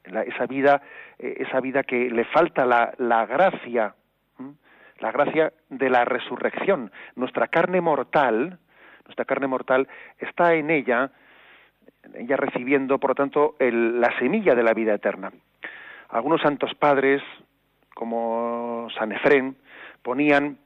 [0.04, 0.82] esa vida,
[1.20, 3.94] eh, esa vida que le falta la, gracia,
[5.00, 6.92] la gracia de la resurrección.
[7.16, 8.58] Nuestra carne mortal,
[9.06, 11.12] nuestra carne mortal está en ella,
[12.16, 15.32] ella recibiendo, por lo tanto, la semilla de la vida eterna.
[16.12, 17.22] Algunos santos padres,
[17.96, 19.56] como San Efrén,
[20.04, 20.58] ponían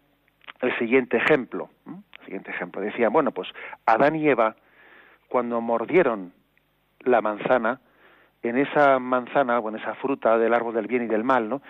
[0.61, 1.69] el siguiente ejemplo.
[1.85, 2.81] El siguiente ejemplo.
[2.81, 3.47] Decían, bueno, pues
[3.85, 4.55] Adán y Eva,
[5.29, 6.33] cuando mordieron
[7.01, 7.79] la manzana,
[8.41, 11.61] en esa manzana o en esa fruta del árbol del bien y del mal, ¿no?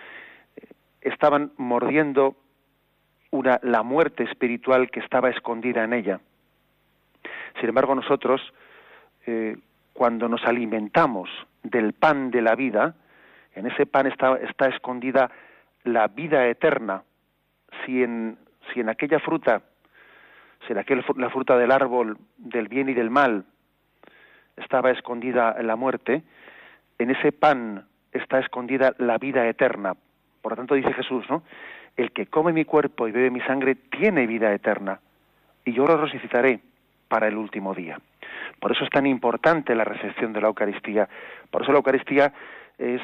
[1.00, 2.36] Estaban mordiendo
[3.30, 6.20] una, la muerte espiritual que estaba escondida en ella.
[7.60, 8.40] Sin embargo, nosotros,
[9.26, 9.56] eh,
[9.92, 11.30] cuando nos alimentamos
[11.62, 12.94] del pan de la vida,
[13.56, 14.38] en ese pan está,
[14.68, 15.30] escondida
[15.82, 17.02] la vida eterna.
[17.84, 18.38] Si en,
[18.86, 19.62] aquella fruta,
[20.66, 23.44] si en aquel, la fruta del árbol del bien y del mal
[24.56, 26.22] estaba escondida la muerte,
[26.98, 29.94] en ese pan está escondida la vida eterna.
[30.42, 31.42] Por lo tanto dice Jesús, ¿no?
[31.96, 35.00] El que come mi cuerpo y bebe mi sangre tiene vida eterna,
[35.64, 36.60] y yo lo resucitaré
[37.08, 37.98] para el último día.
[38.60, 41.08] Por eso es tan importante la recepción de la Eucaristía.
[41.50, 42.32] Por eso la Eucaristía
[42.78, 43.00] es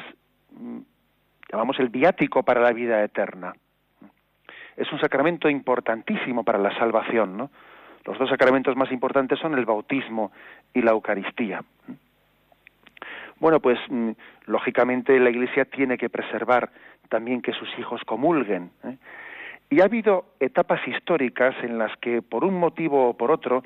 [1.51, 3.53] llamamos el viático para la vida eterna.
[4.75, 7.51] Es un sacramento importantísimo para la salvación, ¿no?
[8.05, 10.31] Los dos sacramentos más importantes son el bautismo
[10.73, 11.63] y la Eucaristía.
[13.39, 14.11] Bueno, pues mm,
[14.47, 16.69] lógicamente la Iglesia tiene que preservar,
[17.09, 18.71] también que sus hijos comulguen.
[18.83, 18.97] ¿eh?
[19.69, 23.63] Y ha habido etapas históricas en las que, por un motivo o por otro,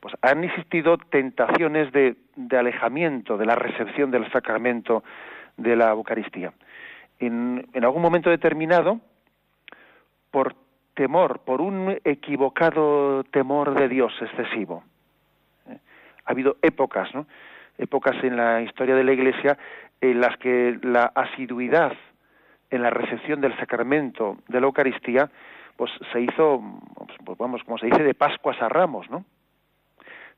[0.00, 5.04] pues han existido tentaciones de, de alejamiento de la recepción del sacramento
[5.62, 6.52] de la Eucaristía.
[7.18, 9.00] En, en algún momento determinado,
[10.30, 10.54] por
[10.94, 14.84] temor, por un equivocado temor de Dios excesivo.
[15.68, 15.78] ¿eh?
[16.24, 17.26] Ha habido épocas, ¿no?
[17.78, 19.56] Épocas en la historia de la Iglesia
[20.00, 21.92] en las que la asiduidad
[22.70, 25.28] en la recepción del sacramento de la Eucaristía,
[25.76, 26.62] pues se hizo,
[27.24, 29.24] pues, vamos, como se dice, de Pascuas a Ramos, ¿no?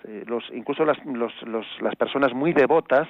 [0.05, 3.09] Eh, los, incluso las, los, los, las personas muy devotas,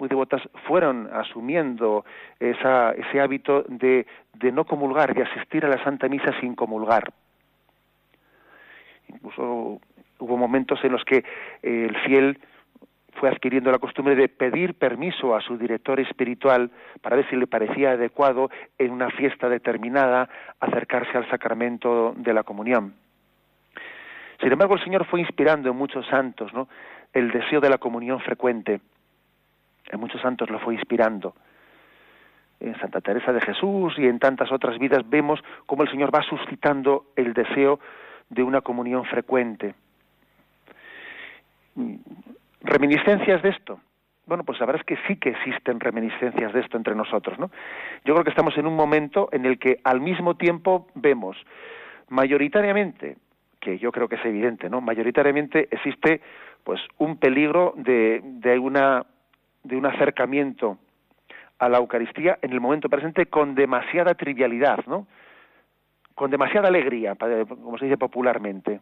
[0.00, 2.04] muy devotas, fueron asumiendo
[2.40, 4.06] ese hábito de,
[4.52, 7.12] no comulgar, de asistir a la Santa Misa sin comulgar.
[9.08, 9.80] Incluso
[10.18, 11.18] hubo momentos en los que
[11.62, 12.38] eh, el fiel
[13.14, 16.70] fue adquiriendo la costumbre de pedir permiso a su director espiritual
[17.02, 20.28] para ver si le parecía adecuado en una fiesta determinada
[20.60, 22.94] acercarse al sacramento de la comunión.
[24.40, 26.50] Sin embargo, el Señor fue inspirando en muchos santos
[27.12, 28.80] el deseo de la comunión frecuente.
[29.90, 31.34] En muchos santos lo fue inspirando.
[32.58, 36.22] En Santa Teresa de Jesús y en tantas otras vidas vemos cómo el Señor va
[36.22, 37.80] suscitando el deseo
[38.28, 39.74] de una comunión frecuente
[42.62, 43.80] ¿Reminiscencias de esto?
[44.26, 47.50] Bueno, pues la verdad es que sí que existen reminiscencias de esto entre nosotros, ¿no?
[48.04, 51.36] Yo creo que estamos en un momento en el que al mismo tiempo vemos
[52.08, 53.16] mayoritariamente,
[53.60, 54.80] que yo creo que es evidente, ¿no?
[54.80, 56.20] Mayoritariamente existe
[56.62, 59.04] pues un peligro de, de una
[59.62, 60.78] de un acercamiento
[61.58, 65.06] a la Eucaristía en el momento presente con demasiada trivialidad, ¿no?
[66.14, 68.80] Con demasiada alegría, como se dice popularmente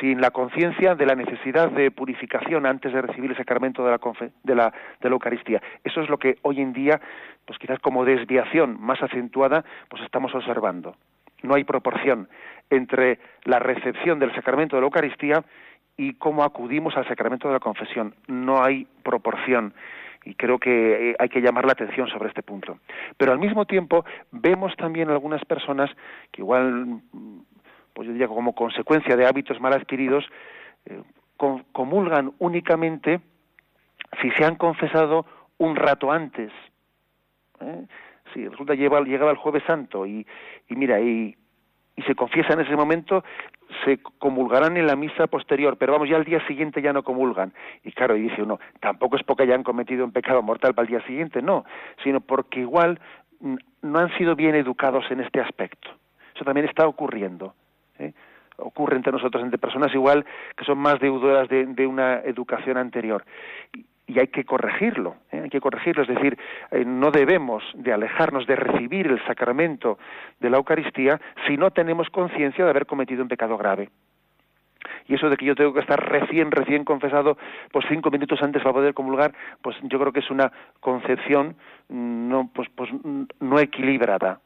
[0.00, 4.00] sin la conciencia de la necesidad de purificación antes de recibir el sacramento de la,
[4.42, 5.62] de, la, de la Eucaristía.
[5.82, 7.00] Eso es lo que hoy en día,
[7.44, 10.96] pues quizás como desviación más acentuada, pues estamos observando.
[11.42, 12.28] No hay proporción
[12.70, 15.44] entre la recepción del sacramento de la Eucaristía
[15.96, 18.14] y cómo acudimos al sacramento de la confesión.
[18.26, 19.74] No hay proporción
[20.24, 22.78] y creo que eh, hay que llamar la atención sobre este punto.
[23.16, 25.90] Pero al mismo tiempo vemos también algunas personas
[26.32, 27.00] que igual
[27.94, 30.24] pues yo diría como consecuencia de hábitos mal adquiridos,
[30.86, 31.00] eh,
[31.72, 33.20] comulgan únicamente
[34.20, 35.26] si se han confesado
[35.58, 36.52] un rato antes.
[37.60, 37.86] ¿eh?
[38.32, 40.26] Si resulta lleva, llegaba el jueves santo y,
[40.68, 41.36] y mira, y,
[41.96, 43.24] y se confiesa en ese momento,
[43.84, 47.52] se comulgarán en la misa posterior, pero vamos, ya al día siguiente ya no comulgan.
[47.82, 50.90] Y claro, y dice uno, tampoco es porque hayan cometido un pecado mortal para el
[50.90, 51.64] día siguiente, no,
[52.02, 53.00] sino porque igual
[53.82, 55.90] no han sido bien educados en este aspecto.
[56.34, 57.54] Eso también está ocurriendo.
[57.98, 58.12] ¿eh?
[58.56, 60.24] ocurre entre nosotros, entre personas igual
[60.56, 63.24] que son más deudoras de, una educación anterior.
[64.08, 65.40] Hay que corregirlo, ¿eh?
[65.44, 66.38] hay que corregirlo, es decir,
[66.70, 69.98] eh, no debemos de alejarnos de recibir el sacramento
[70.40, 73.90] de la Eucaristía si no tenemos conciencia de haber cometido un pecado grave.
[75.06, 77.38] Y eso de que yo tengo que estar recién, recién confesado,
[77.72, 81.56] pues cinco minutos antes para poder comulgar, pues yo creo que es una concepción
[81.88, 82.90] mm, no, pues, pues,
[83.40, 84.40] no equilibrada,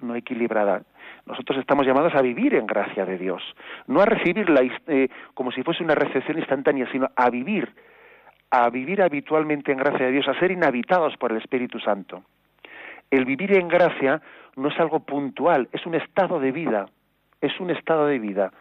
[0.00, 0.82] no equilibrada
[1.26, 3.42] nosotros estamos llamados a vivir en gracia de Dios,
[3.88, 7.68] no a recibirla eh, como si fuese una recepción instantánea, sino a vivir,
[8.50, 12.22] a vivir habitualmente en gracia de Dios, a ser inhabitados por el Espíritu Santo.
[13.10, 14.20] El vivir en gracia
[14.56, 16.86] no es algo puntual, es un estado de vida,
[17.40, 18.52] es un estado de vida.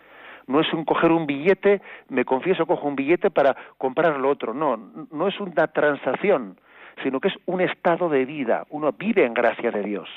[0.48, 4.54] No es un coger un billete, me confieso, cojo un billete para comprar lo otro.
[4.54, 4.78] No,
[5.12, 6.60] no es una transacción,
[7.02, 8.66] sino que es un estado de vida.
[8.70, 10.08] Uno vive en gracia de Dios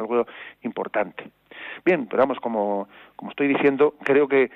[0.00, 0.26] algo
[0.62, 1.30] importante.
[1.84, 4.50] Bien, pero vamos, como, como estoy diciendo, creo que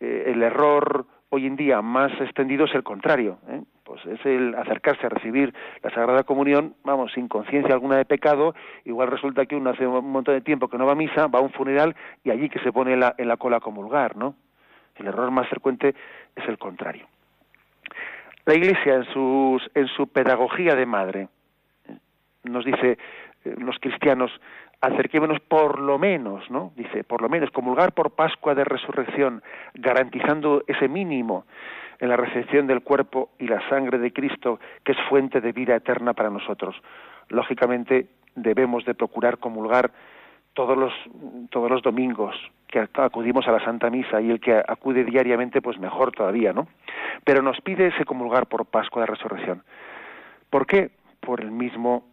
[0.00, 3.62] eh, el error hoy en día más extendido es el contrario, ¿eh?
[3.84, 8.54] pues es el acercarse a recibir la Sagrada Comunión, vamos, sin conciencia alguna de pecado,
[8.84, 11.38] igual resulta que uno hace un montón de tiempo que no va a misa, va
[11.38, 14.16] a un funeral y allí que se pone en la, en la cola a comulgar,
[14.16, 14.34] ¿no?
[14.96, 15.94] El error más frecuente
[16.34, 17.06] es el contrario.
[18.46, 21.28] La Iglesia en, sus, en su pedagogía de madre
[21.88, 21.96] ¿eh?
[22.44, 22.96] nos dice,
[23.44, 24.30] los cristianos,
[24.80, 26.72] acerquémonos por lo menos, ¿no?
[26.76, 29.42] Dice, por lo menos comulgar por Pascua de Resurrección,
[29.74, 31.44] garantizando ese mínimo
[31.98, 35.76] en la recepción del cuerpo y la sangre de Cristo, que es fuente de vida
[35.76, 36.76] eterna para nosotros.
[37.28, 39.90] Lógicamente debemos de procurar comulgar
[40.52, 40.92] todos los
[41.50, 42.34] todos los domingos
[42.66, 46.66] que acudimos a la Santa Misa y el que acude diariamente pues mejor todavía, ¿no?
[47.24, 49.62] Pero nos pide ese comulgar por Pascua de Resurrección.
[50.50, 50.90] ¿Por qué?
[51.20, 52.04] Por el mismo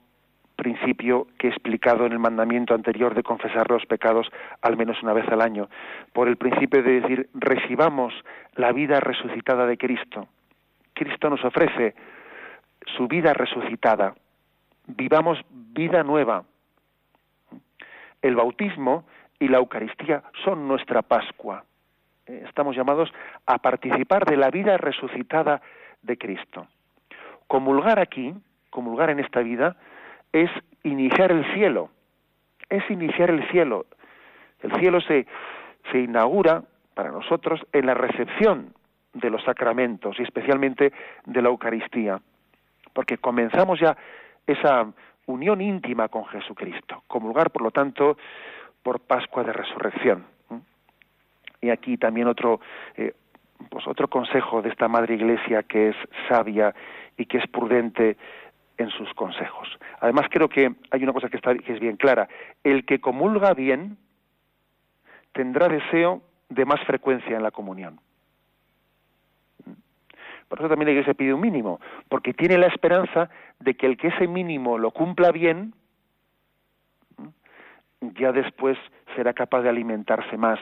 [0.55, 4.27] principio que he explicado en el mandamiento anterior de confesar los pecados
[4.61, 5.69] al menos una vez al año,
[6.13, 8.13] por el principio de decir recibamos
[8.55, 10.27] la vida resucitada de Cristo.
[10.93, 11.95] Cristo nos ofrece
[12.97, 14.13] su vida resucitada
[14.87, 16.43] vivamos vida nueva.
[18.21, 19.05] El bautismo
[19.39, 21.65] y la Eucaristía son nuestra Pascua.
[22.25, 23.11] Eh, estamos llamados
[23.45, 25.61] a participar de la vida resucitada
[26.01, 26.67] de Cristo.
[27.47, 28.33] Comulgar aquí,
[28.69, 29.75] comulgar en esta vida,
[30.33, 30.49] es
[30.83, 31.89] iniciar el cielo,
[32.69, 33.85] es iniciar el cielo.
[34.61, 35.25] El cielo se,
[35.91, 36.63] se inaugura
[36.93, 38.73] para nosotros en la recepción
[39.13, 40.91] de los sacramentos y especialmente
[41.25, 42.19] de la Eucaristía,
[42.93, 43.95] porque comenzamos ya
[44.47, 44.91] esa
[45.27, 48.17] unión íntima con Jesucristo, comulgar, por lo tanto,
[48.81, 50.25] por Pascua de Resurrección.
[51.61, 52.59] Y aquí también otro,
[52.97, 53.13] eh,
[53.69, 55.95] pues otro consejo de esta Madre Iglesia que es
[56.27, 56.75] sabia
[57.17, 58.17] y que es prudente
[58.83, 59.67] en sus consejos.
[59.99, 62.27] Además creo que hay una cosa que, está, que es bien clara.
[62.63, 63.97] El que comulga bien
[65.31, 67.99] tendrá deseo de más frecuencia en la comunión.
[70.47, 71.79] Por eso también la Iglesia pide un mínimo,
[72.09, 73.29] porque tiene la esperanza
[73.59, 75.73] de que el que ese mínimo lo cumpla bien,
[78.01, 78.77] ya después
[79.15, 80.59] será capaz de alimentarse más.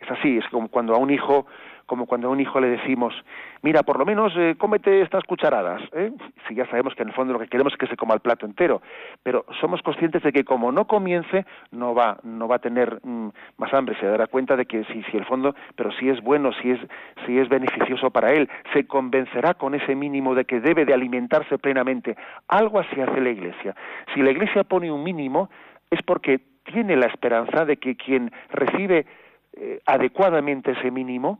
[0.00, 1.46] Es así, es como cuando a un hijo
[1.86, 3.14] como cuando a un hijo le decimos,
[3.62, 6.12] mira, por lo menos eh, cómete estas cucharadas, ¿eh?
[6.46, 8.20] si ya sabemos que en el fondo lo que queremos es que se coma el
[8.20, 8.82] plato entero,
[9.22, 13.28] pero somos conscientes de que como no comience, no va, no va a tener mm,
[13.58, 16.52] más hambre, se dará cuenta de que si, si el fondo, pero si es bueno,
[16.60, 16.80] si es,
[17.24, 21.58] si es beneficioso para él, se convencerá con ese mínimo de que debe de alimentarse
[21.58, 22.16] plenamente.
[22.48, 23.74] Algo así hace la Iglesia.
[24.14, 25.50] Si la Iglesia pone un mínimo,
[25.90, 29.06] es porque tiene la esperanza de que quien recibe
[29.54, 31.38] eh, adecuadamente ese mínimo,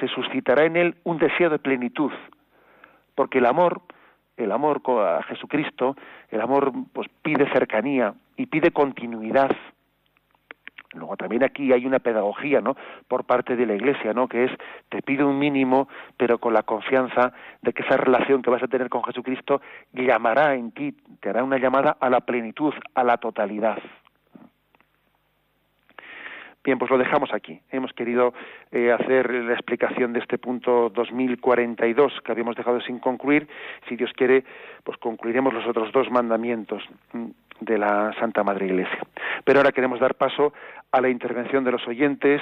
[0.00, 2.12] se suscitará en él un deseo de plenitud,
[3.14, 3.82] porque el amor,
[4.36, 5.96] el amor a Jesucristo,
[6.30, 9.50] el amor pues pide cercanía y pide continuidad.
[10.92, 12.76] Luego también aquí hay una pedagogía, ¿no?
[13.08, 14.28] Por parte de la Iglesia, ¿no?
[14.28, 14.52] Que es
[14.88, 17.32] te pide un mínimo, pero con la confianza
[17.62, 19.60] de que esa relación que vas a tener con Jesucristo
[19.92, 23.78] llamará en ti, te hará una llamada a la plenitud, a la totalidad.
[26.64, 27.60] Bien, pues lo dejamos aquí.
[27.70, 28.32] Hemos querido
[28.72, 33.46] eh, hacer la explicación de este punto 2042 que habíamos dejado sin concluir.
[33.86, 34.44] Si Dios quiere,
[34.82, 37.26] pues concluiremos los otros dos mandamientos mm,
[37.60, 38.98] de la Santa Madre Iglesia.
[39.44, 40.54] Pero ahora queremos dar paso
[40.90, 42.40] a la intervención de los oyentes.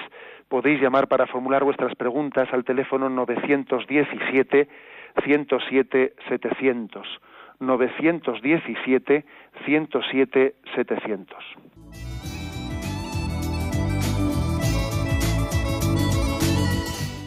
[0.49, 4.69] Podéis llamar para formular vuestras preguntas al teléfono 917
[5.25, 7.21] 107 700.
[7.59, 9.25] 917
[9.65, 12.12] 107 700.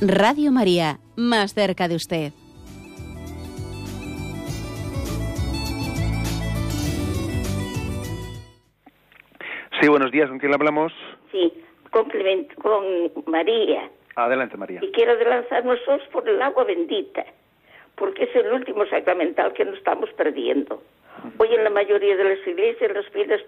[0.00, 2.30] Radio María, más cerca de usted.
[9.80, 10.92] Sí, buenos días, ¿con quién hablamos?
[11.32, 11.52] Sí,
[11.90, 12.08] con,
[12.62, 12.84] con
[13.26, 13.90] María.
[14.14, 14.78] Adelante, María.
[14.84, 15.80] Y quiero adelantarnos
[16.12, 17.26] por el agua bendita,
[17.96, 20.80] porque es el último sacramental que nos estamos perdiendo.
[21.38, 23.40] Hoy en la mayoría de las iglesias las piedras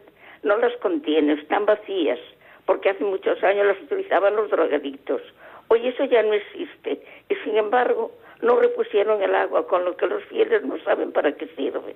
[0.42, 2.18] no las contienen, están vacías,
[2.66, 5.22] porque hace muchos años las utilizaban los drogadictos.
[5.72, 8.10] Hoy eso ya no existe y sin embargo
[8.42, 11.94] no repusieron el agua, con lo que los fieles no saben para qué sirve.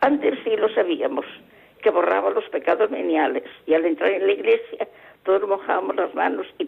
[0.00, 1.26] Antes sí lo sabíamos,
[1.82, 4.88] que borraba los pecados veniales y al entrar en la iglesia
[5.24, 6.66] todos mojábamos las manos y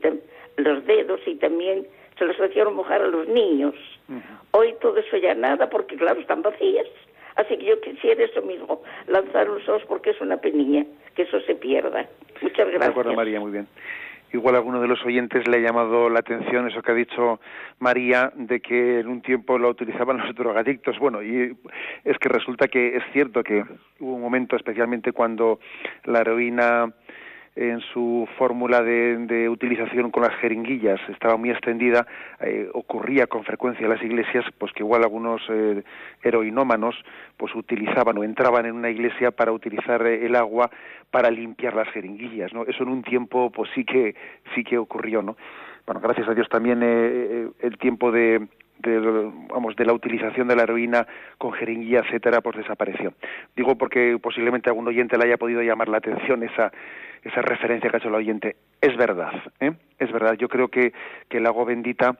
[0.59, 1.87] los dedos y también
[2.19, 3.75] se los hacían mojar a los niños.
[4.51, 6.89] Hoy todo eso ya nada porque claro están vacías.
[7.37, 10.85] Así que yo quisiera eso mismo, lanzar los ojos porque es una penilla,
[11.15, 12.07] que eso se pierda.
[12.43, 12.81] Muchas gracias.
[12.81, 13.67] De acuerdo, María, muy bien
[14.33, 17.41] igual a alguno de los oyentes le ha llamado la atención eso que ha dicho
[17.79, 20.99] María de que en un tiempo lo utilizaban los drogadictos.
[20.99, 21.57] Bueno, y
[22.05, 23.65] es que resulta que es cierto que
[24.01, 25.61] hubo un momento, especialmente cuando
[26.05, 26.93] la heroína
[27.55, 32.07] en su fórmula de, utilización con las jeringuillas estaba muy extendida,
[32.41, 35.83] eh, ocurría con frecuencia en las iglesias, pues que igual algunos eh,
[36.23, 36.95] heroinómanos
[37.37, 40.71] pues utilizaban o entraban en una iglesia para utilizar eh, el agua
[41.11, 42.65] para limpiar las jeringuillas, ¿no?
[42.65, 44.15] Eso en un tiempo pues sí que
[44.55, 45.37] sí que ocurrió, ¿no?
[45.85, 48.47] Bueno, gracias a Dios también el tiempo de
[48.83, 51.07] de, vamos, de la utilización de la heroína
[51.39, 53.15] con jeringuilla, etcétera, pues desapareció.
[53.57, 56.73] Digo porque posiblemente algún oyente le haya podido llamar la atención esa,
[57.23, 58.57] esa referencia que ha hecho el oyente.
[58.81, 59.73] Es verdad, ¿eh?
[59.99, 60.35] es verdad.
[60.35, 60.93] Yo creo que,
[61.29, 62.17] que el agua bendita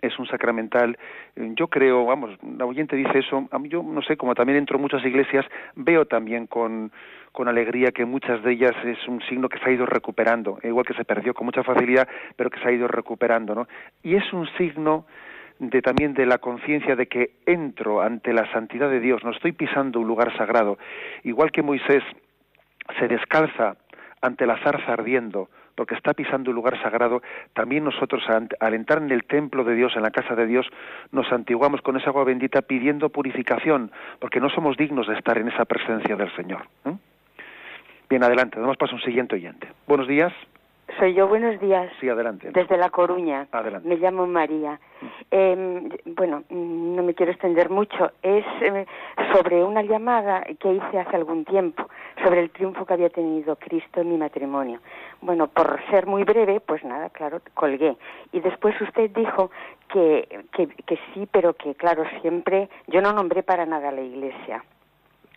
[0.00, 0.96] es un sacramental.
[1.36, 3.48] Yo creo, vamos, la oyente dice eso.
[3.50, 5.44] A mí, yo no sé, como también entro en muchas iglesias,
[5.74, 6.92] veo también con,
[7.32, 10.86] con alegría que muchas de ellas es un signo que se ha ido recuperando, igual
[10.86, 13.68] que se perdió con mucha facilidad, pero que se ha ido recuperando, ¿no?
[14.02, 15.06] Y es un signo
[15.58, 19.52] de también de la conciencia de que entro ante la santidad de Dios, no estoy
[19.52, 20.78] pisando un lugar sagrado,
[21.24, 22.04] igual que Moisés
[22.98, 23.76] se descalza
[24.20, 29.12] ante la zarza ardiendo, porque está pisando un lugar sagrado, también nosotros al entrar en
[29.12, 30.66] el templo de Dios, en la casa de Dios,
[31.12, 35.48] nos antiguamos con esa agua bendita pidiendo purificación, porque no somos dignos de estar en
[35.48, 36.62] esa presencia del Señor.
[38.10, 39.68] Bien, adelante, damos paso a un siguiente oyente.
[39.86, 40.32] Buenos días.
[40.96, 41.92] Soy yo, buenos días.
[42.00, 42.50] Sí, adelante.
[42.50, 43.46] Desde La Coruña.
[43.52, 43.86] Adelante.
[43.86, 44.80] Me llamo María.
[45.30, 48.12] Eh, bueno, no me quiero extender mucho.
[48.22, 48.86] Es eh,
[49.32, 51.88] sobre una llamada que hice hace algún tiempo,
[52.24, 54.80] sobre el triunfo que había tenido Cristo en mi matrimonio.
[55.20, 57.96] Bueno, por ser muy breve, pues nada, claro, colgué.
[58.32, 59.50] Y después usted dijo
[59.92, 64.00] que, que, que sí, pero que, claro, siempre yo no nombré para nada a la
[64.02, 64.64] Iglesia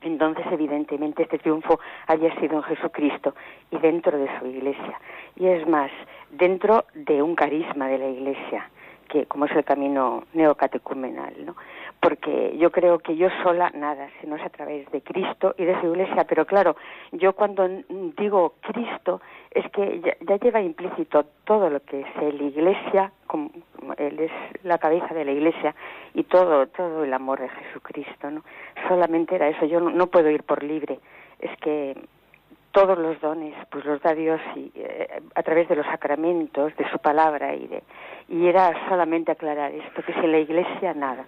[0.01, 3.35] entonces, evidentemente, este triunfo había sido en Jesucristo
[3.69, 4.99] y dentro de su iglesia.
[5.35, 5.91] Y es más,
[6.31, 8.69] dentro de un carisma de la iglesia,
[9.07, 11.55] que como es el camino neocatecumenal, ¿no?
[12.01, 15.79] Porque yo creo que yo sola nada, sino es a través de Cristo y de
[15.79, 16.25] su iglesia.
[16.27, 16.75] Pero claro,
[17.11, 17.69] yo cuando
[18.17, 19.21] digo Cristo,
[19.51, 23.51] es que ya, lleva implícito todo lo que es la iglesia, como,
[23.97, 24.31] él es
[24.63, 25.75] la cabeza de la iglesia,
[26.13, 28.43] y todo, todo el amor de Jesucristo, ¿no?
[28.87, 30.99] Solamente era eso, yo no puedo ir por libre,
[31.39, 31.95] es que
[32.71, 36.89] todos los dones pues los da Dios y, eh, a través de los sacramentos de
[36.89, 37.83] su palabra y de
[38.29, 41.25] y era solamente aclarar esto que si en la iglesia nada.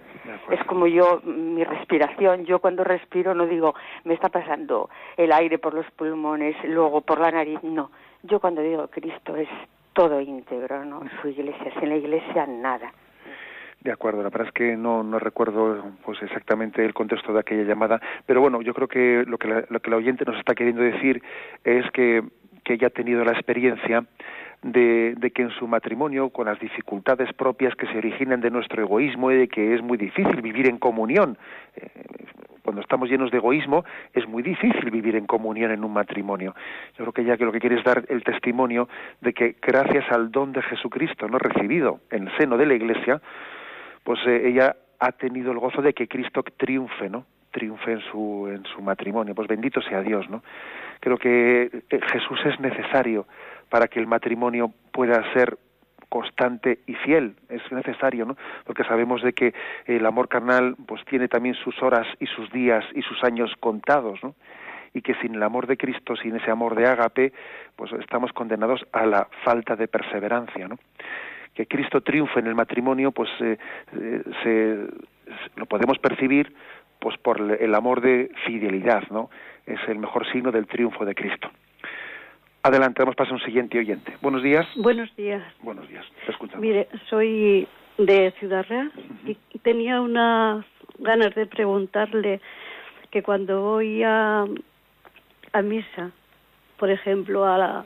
[0.50, 3.74] Es como yo mi respiración yo cuando respiro no digo
[4.04, 7.90] me está pasando el aire por los pulmones luego por la nariz no
[8.22, 9.48] yo cuando digo Cristo es
[9.92, 12.92] todo íntegro no su iglesia sin la iglesia nada
[13.84, 17.64] de acuerdo, la verdad es que no, no recuerdo pues exactamente el contexto de aquella
[17.64, 20.54] llamada, pero bueno, yo creo que lo que la, lo que la oyente nos está
[20.54, 21.22] queriendo decir
[21.64, 22.24] es que,
[22.64, 24.06] que ella ha tenido la experiencia
[24.62, 28.82] de, de, que en su matrimonio, con las dificultades propias que se originan de nuestro
[28.82, 31.36] egoísmo y de que es muy difícil vivir en comunión,
[31.76, 31.88] eh,
[32.62, 36.54] cuando estamos llenos de egoísmo, es muy difícil vivir en comunión en un matrimonio.
[36.96, 38.88] Yo creo que ella que lo que quiere es dar el testimonio
[39.20, 43.20] de que gracias al don de Jesucristo no recibido en el seno de la Iglesia,
[44.04, 47.26] pues eh, ella ha tenido el gozo de que Cristo triunfe, ¿no?
[47.50, 49.34] Triunfe en su, en su matrimonio.
[49.34, 50.42] Pues bendito sea Dios, ¿no?
[51.00, 53.26] Creo que eh, Jesús es necesario
[53.68, 55.58] para que el matrimonio pueda ser
[56.08, 59.52] constante y fiel es necesario no porque sabemos de que
[59.86, 64.22] el amor carnal pues tiene también sus horas y sus días y sus años contados
[64.22, 64.36] no
[64.92, 67.32] y que sin el amor de Cristo sin ese amor de ágape
[67.74, 70.78] pues estamos condenados a la falta de perseverancia no
[71.54, 73.58] que Cristo triunfe en el matrimonio, pues eh,
[73.96, 74.86] eh, se,
[75.56, 76.52] lo podemos percibir
[76.98, 79.30] pues por el amor de fidelidad, ¿no?
[79.66, 81.50] Es el mejor signo del triunfo de Cristo.
[82.62, 84.16] Adelante, vamos a pasar a un siguiente oyente.
[84.22, 84.66] Buenos días.
[84.76, 85.42] Buenos días.
[85.60, 86.04] Buenos días.
[86.26, 88.90] Te Mire, soy de Ciudad Real
[89.26, 90.64] y tenía unas
[90.98, 92.40] ganas de preguntarle
[93.10, 94.46] que cuando voy a,
[95.52, 96.10] a misa,
[96.78, 97.84] por ejemplo, a la,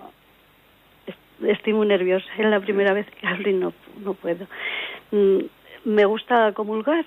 [1.46, 2.26] estoy muy nerviosa.
[2.38, 3.72] Es la primera vez que hablo y no,
[4.04, 4.46] no puedo.
[5.10, 5.38] Mm,
[5.84, 7.04] me gusta comulgar.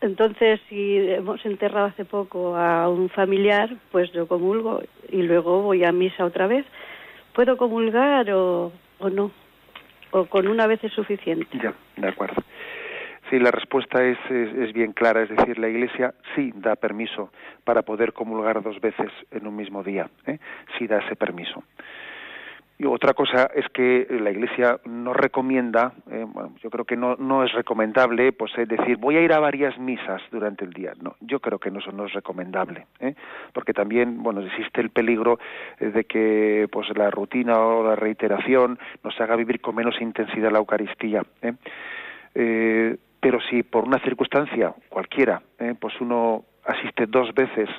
[0.00, 5.84] Entonces, si hemos enterrado hace poco a un familiar, pues yo comulgo y luego voy
[5.84, 6.66] a misa otra vez.
[7.32, 9.30] ¿Puedo comulgar o, o no?
[10.10, 11.46] ¿O con una vez es suficiente?
[11.60, 12.42] Ya, de acuerdo.
[13.30, 17.32] Sí, la respuesta es, es, bien clara, es decir, la Iglesia sí da permiso
[17.64, 20.38] para poder comulgar dos veces en un mismo día, ¿eh?
[20.78, 21.64] sí da ese permiso.
[22.86, 27.52] Otra cosa es que la Iglesia no recomienda, eh, bueno, yo creo que no, es
[27.52, 30.92] recomendable, pues es decir, voy a ir a varias misas durante el día.
[31.00, 33.14] No, yo creo que eso no es recomendable, ¿eh?
[33.52, 35.38] porque también, bueno, existe el peligro
[35.78, 40.50] eh, de que, pues, la rutina o la reiteración nos haga vivir con menos intensidad
[40.50, 41.22] la Eucaristía.
[41.42, 41.52] ¿eh?
[42.34, 45.40] Eh, pero si por una circunstancia cualquiera,
[45.80, 47.70] pues uno asiste dos veces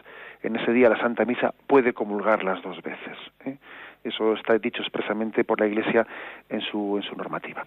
[0.41, 3.17] en ese día a la Santa Misa, puede comulgar las dos veces.
[4.05, 6.05] Eso está dicho expresamente por la Iglesia
[6.47, 7.65] en su, en su normativa.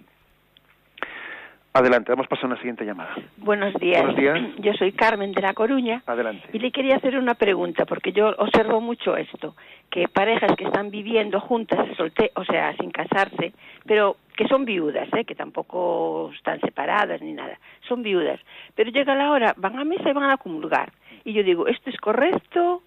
[1.72, 3.14] Adelante, vamos a pasar a una siguiente llamada.
[3.36, 4.02] Buenos días.
[4.02, 4.38] Buenos días.
[4.58, 6.02] Yo soy Carmen de La Coruña.
[6.06, 6.48] Adelante.
[6.52, 9.56] Y le quería hacer una pregunta, porque yo observo mucho esto,
[9.90, 13.52] que parejas que están viviendo juntas, solte o sea, sin casarse,
[13.84, 15.24] pero que son viudas, ¿eh?
[15.24, 17.58] que tampoco están separadas ni nada,
[17.88, 18.40] son viudas,
[18.76, 20.92] pero llega la hora, van a misa y van a comulgar.
[21.24, 22.82] Y yo digo, ¿esto es correcto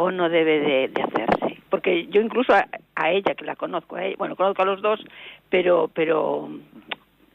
[0.00, 1.60] o no debe de, hacerse?
[1.68, 4.80] Porque yo incluso a, a, ella, que la conozco, a ella, bueno, conozco a los
[4.80, 4.98] dos,
[5.50, 6.48] pero, pero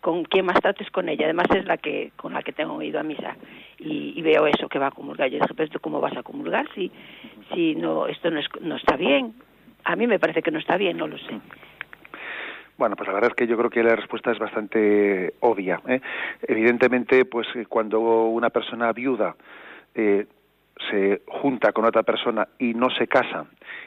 [0.01, 1.25] con quien más trato es con ella.
[1.25, 3.35] Además es la que con la que tengo ido a misa
[3.77, 5.29] y, veo eso que va a comulgar.
[5.29, 6.91] Yo dije, pero esto cómo vas a comulgar si
[7.53, 9.35] si no esto no, es, no está bien.
[9.83, 11.39] A mí me parece que no está bien, no lo sé.
[12.77, 15.81] Bueno, pues la verdad es que yo creo que la respuesta es bastante obvia.
[15.87, 16.01] ¿eh?
[16.47, 19.35] Evidentemente, pues eh, cuando una persona viuda
[19.93, 20.25] eh,
[20.89, 23.45] se junta con otra persona y no se casa.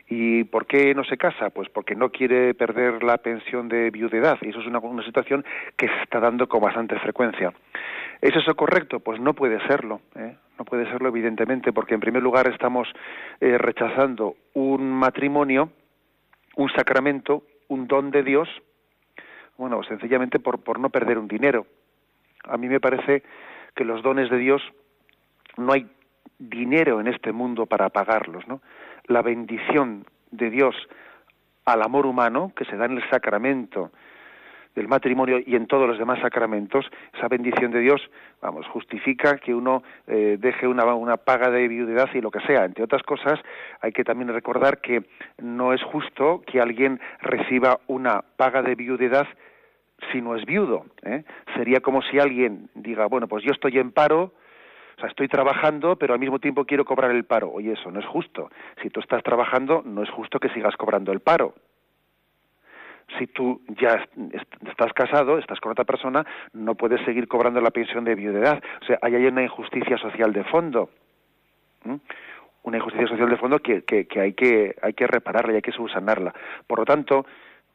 [0.08, 1.50] ¿Y por qué no se casa?
[1.50, 5.44] Pues porque no quiere perder la pensión de viudedad y eso es una, una situación
[5.76, 7.52] que se está dando con bastante frecuencia.
[8.20, 9.00] ¿Es eso correcto?
[9.00, 10.00] Pues no puede serlo.
[10.16, 10.36] ¿eh?
[10.58, 12.88] No puede serlo, evidentemente, porque en primer lugar estamos
[13.40, 15.70] eh, rechazando un matrimonio,
[16.56, 18.48] un sacramento, un don de Dios,
[19.56, 21.66] bueno, sencillamente por, por no perder un dinero.
[22.44, 23.22] A mí me parece
[23.76, 24.62] que los dones de Dios
[25.56, 25.86] no hay
[26.38, 28.60] dinero en este mundo para pagarlos, ¿no?
[29.06, 30.74] La bendición de Dios
[31.64, 33.90] al amor humano que se da en el sacramento
[34.74, 38.00] del matrimonio y en todos los demás sacramentos, esa bendición de Dios,
[38.40, 42.64] vamos, justifica que uno eh, deje una, una paga de viudedad y lo que sea.
[42.64, 43.40] Entre otras cosas,
[43.80, 45.02] hay que también recordar que
[45.38, 49.26] no es justo que alguien reciba una paga de viudedad
[50.12, 50.86] si no es viudo.
[51.02, 51.24] ¿eh?
[51.56, 54.32] Sería como si alguien diga, bueno, pues yo estoy en paro,
[54.98, 57.52] o sea, estoy trabajando, pero al mismo tiempo quiero cobrar el paro.
[57.52, 58.50] Oye, eso no es justo.
[58.82, 61.54] Si tú estás trabajando, no es justo que sigas cobrando el paro.
[63.16, 64.04] Si tú ya
[64.68, 68.60] estás casado, estás con otra persona, no puedes seguir cobrando la pensión de viudedad.
[68.82, 70.90] O sea, ahí hay una injusticia social de fondo.
[72.64, 75.62] Una injusticia social de fondo que, que, que, hay que hay que repararla y hay
[75.62, 76.34] que subsanarla.
[76.66, 77.24] Por lo tanto,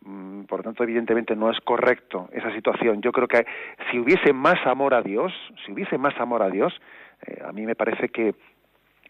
[0.01, 3.01] mm, por lo tanto, evidentemente no es correcto esa situación.
[3.01, 3.45] Yo creo que
[3.89, 5.31] si hubiese más amor a Dios,
[5.65, 6.79] si hubiese más amor a Dios,
[7.25, 8.35] eh, a mí me parece que,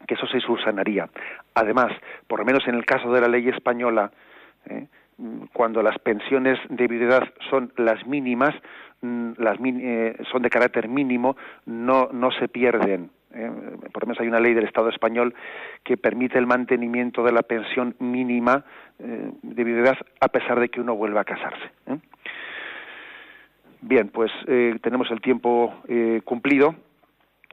[0.07, 1.09] que eso se subsanaría.
[1.55, 1.91] Además,
[2.27, 4.11] por lo menos en el caso de la ley española,
[4.65, 4.87] eh,
[5.53, 8.53] cuando las pensiones de viudedad son las mínimas,
[9.01, 13.09] mm, las eh, son de carácter mínimo, no, no se pierden.
[13.91, 15.33] Por lo menos hay una ley del Estado español
[15.83, 18.63] que permite el mantenimiento de la pensión mínima
[18.99, 21.71] de viudedad a pesar de que uno vuelva a casarse.
[23.81, 24.31] Bien, pues
[24.83, 25.73] tenemos el tiempo
[26.25, 26.75] cumplido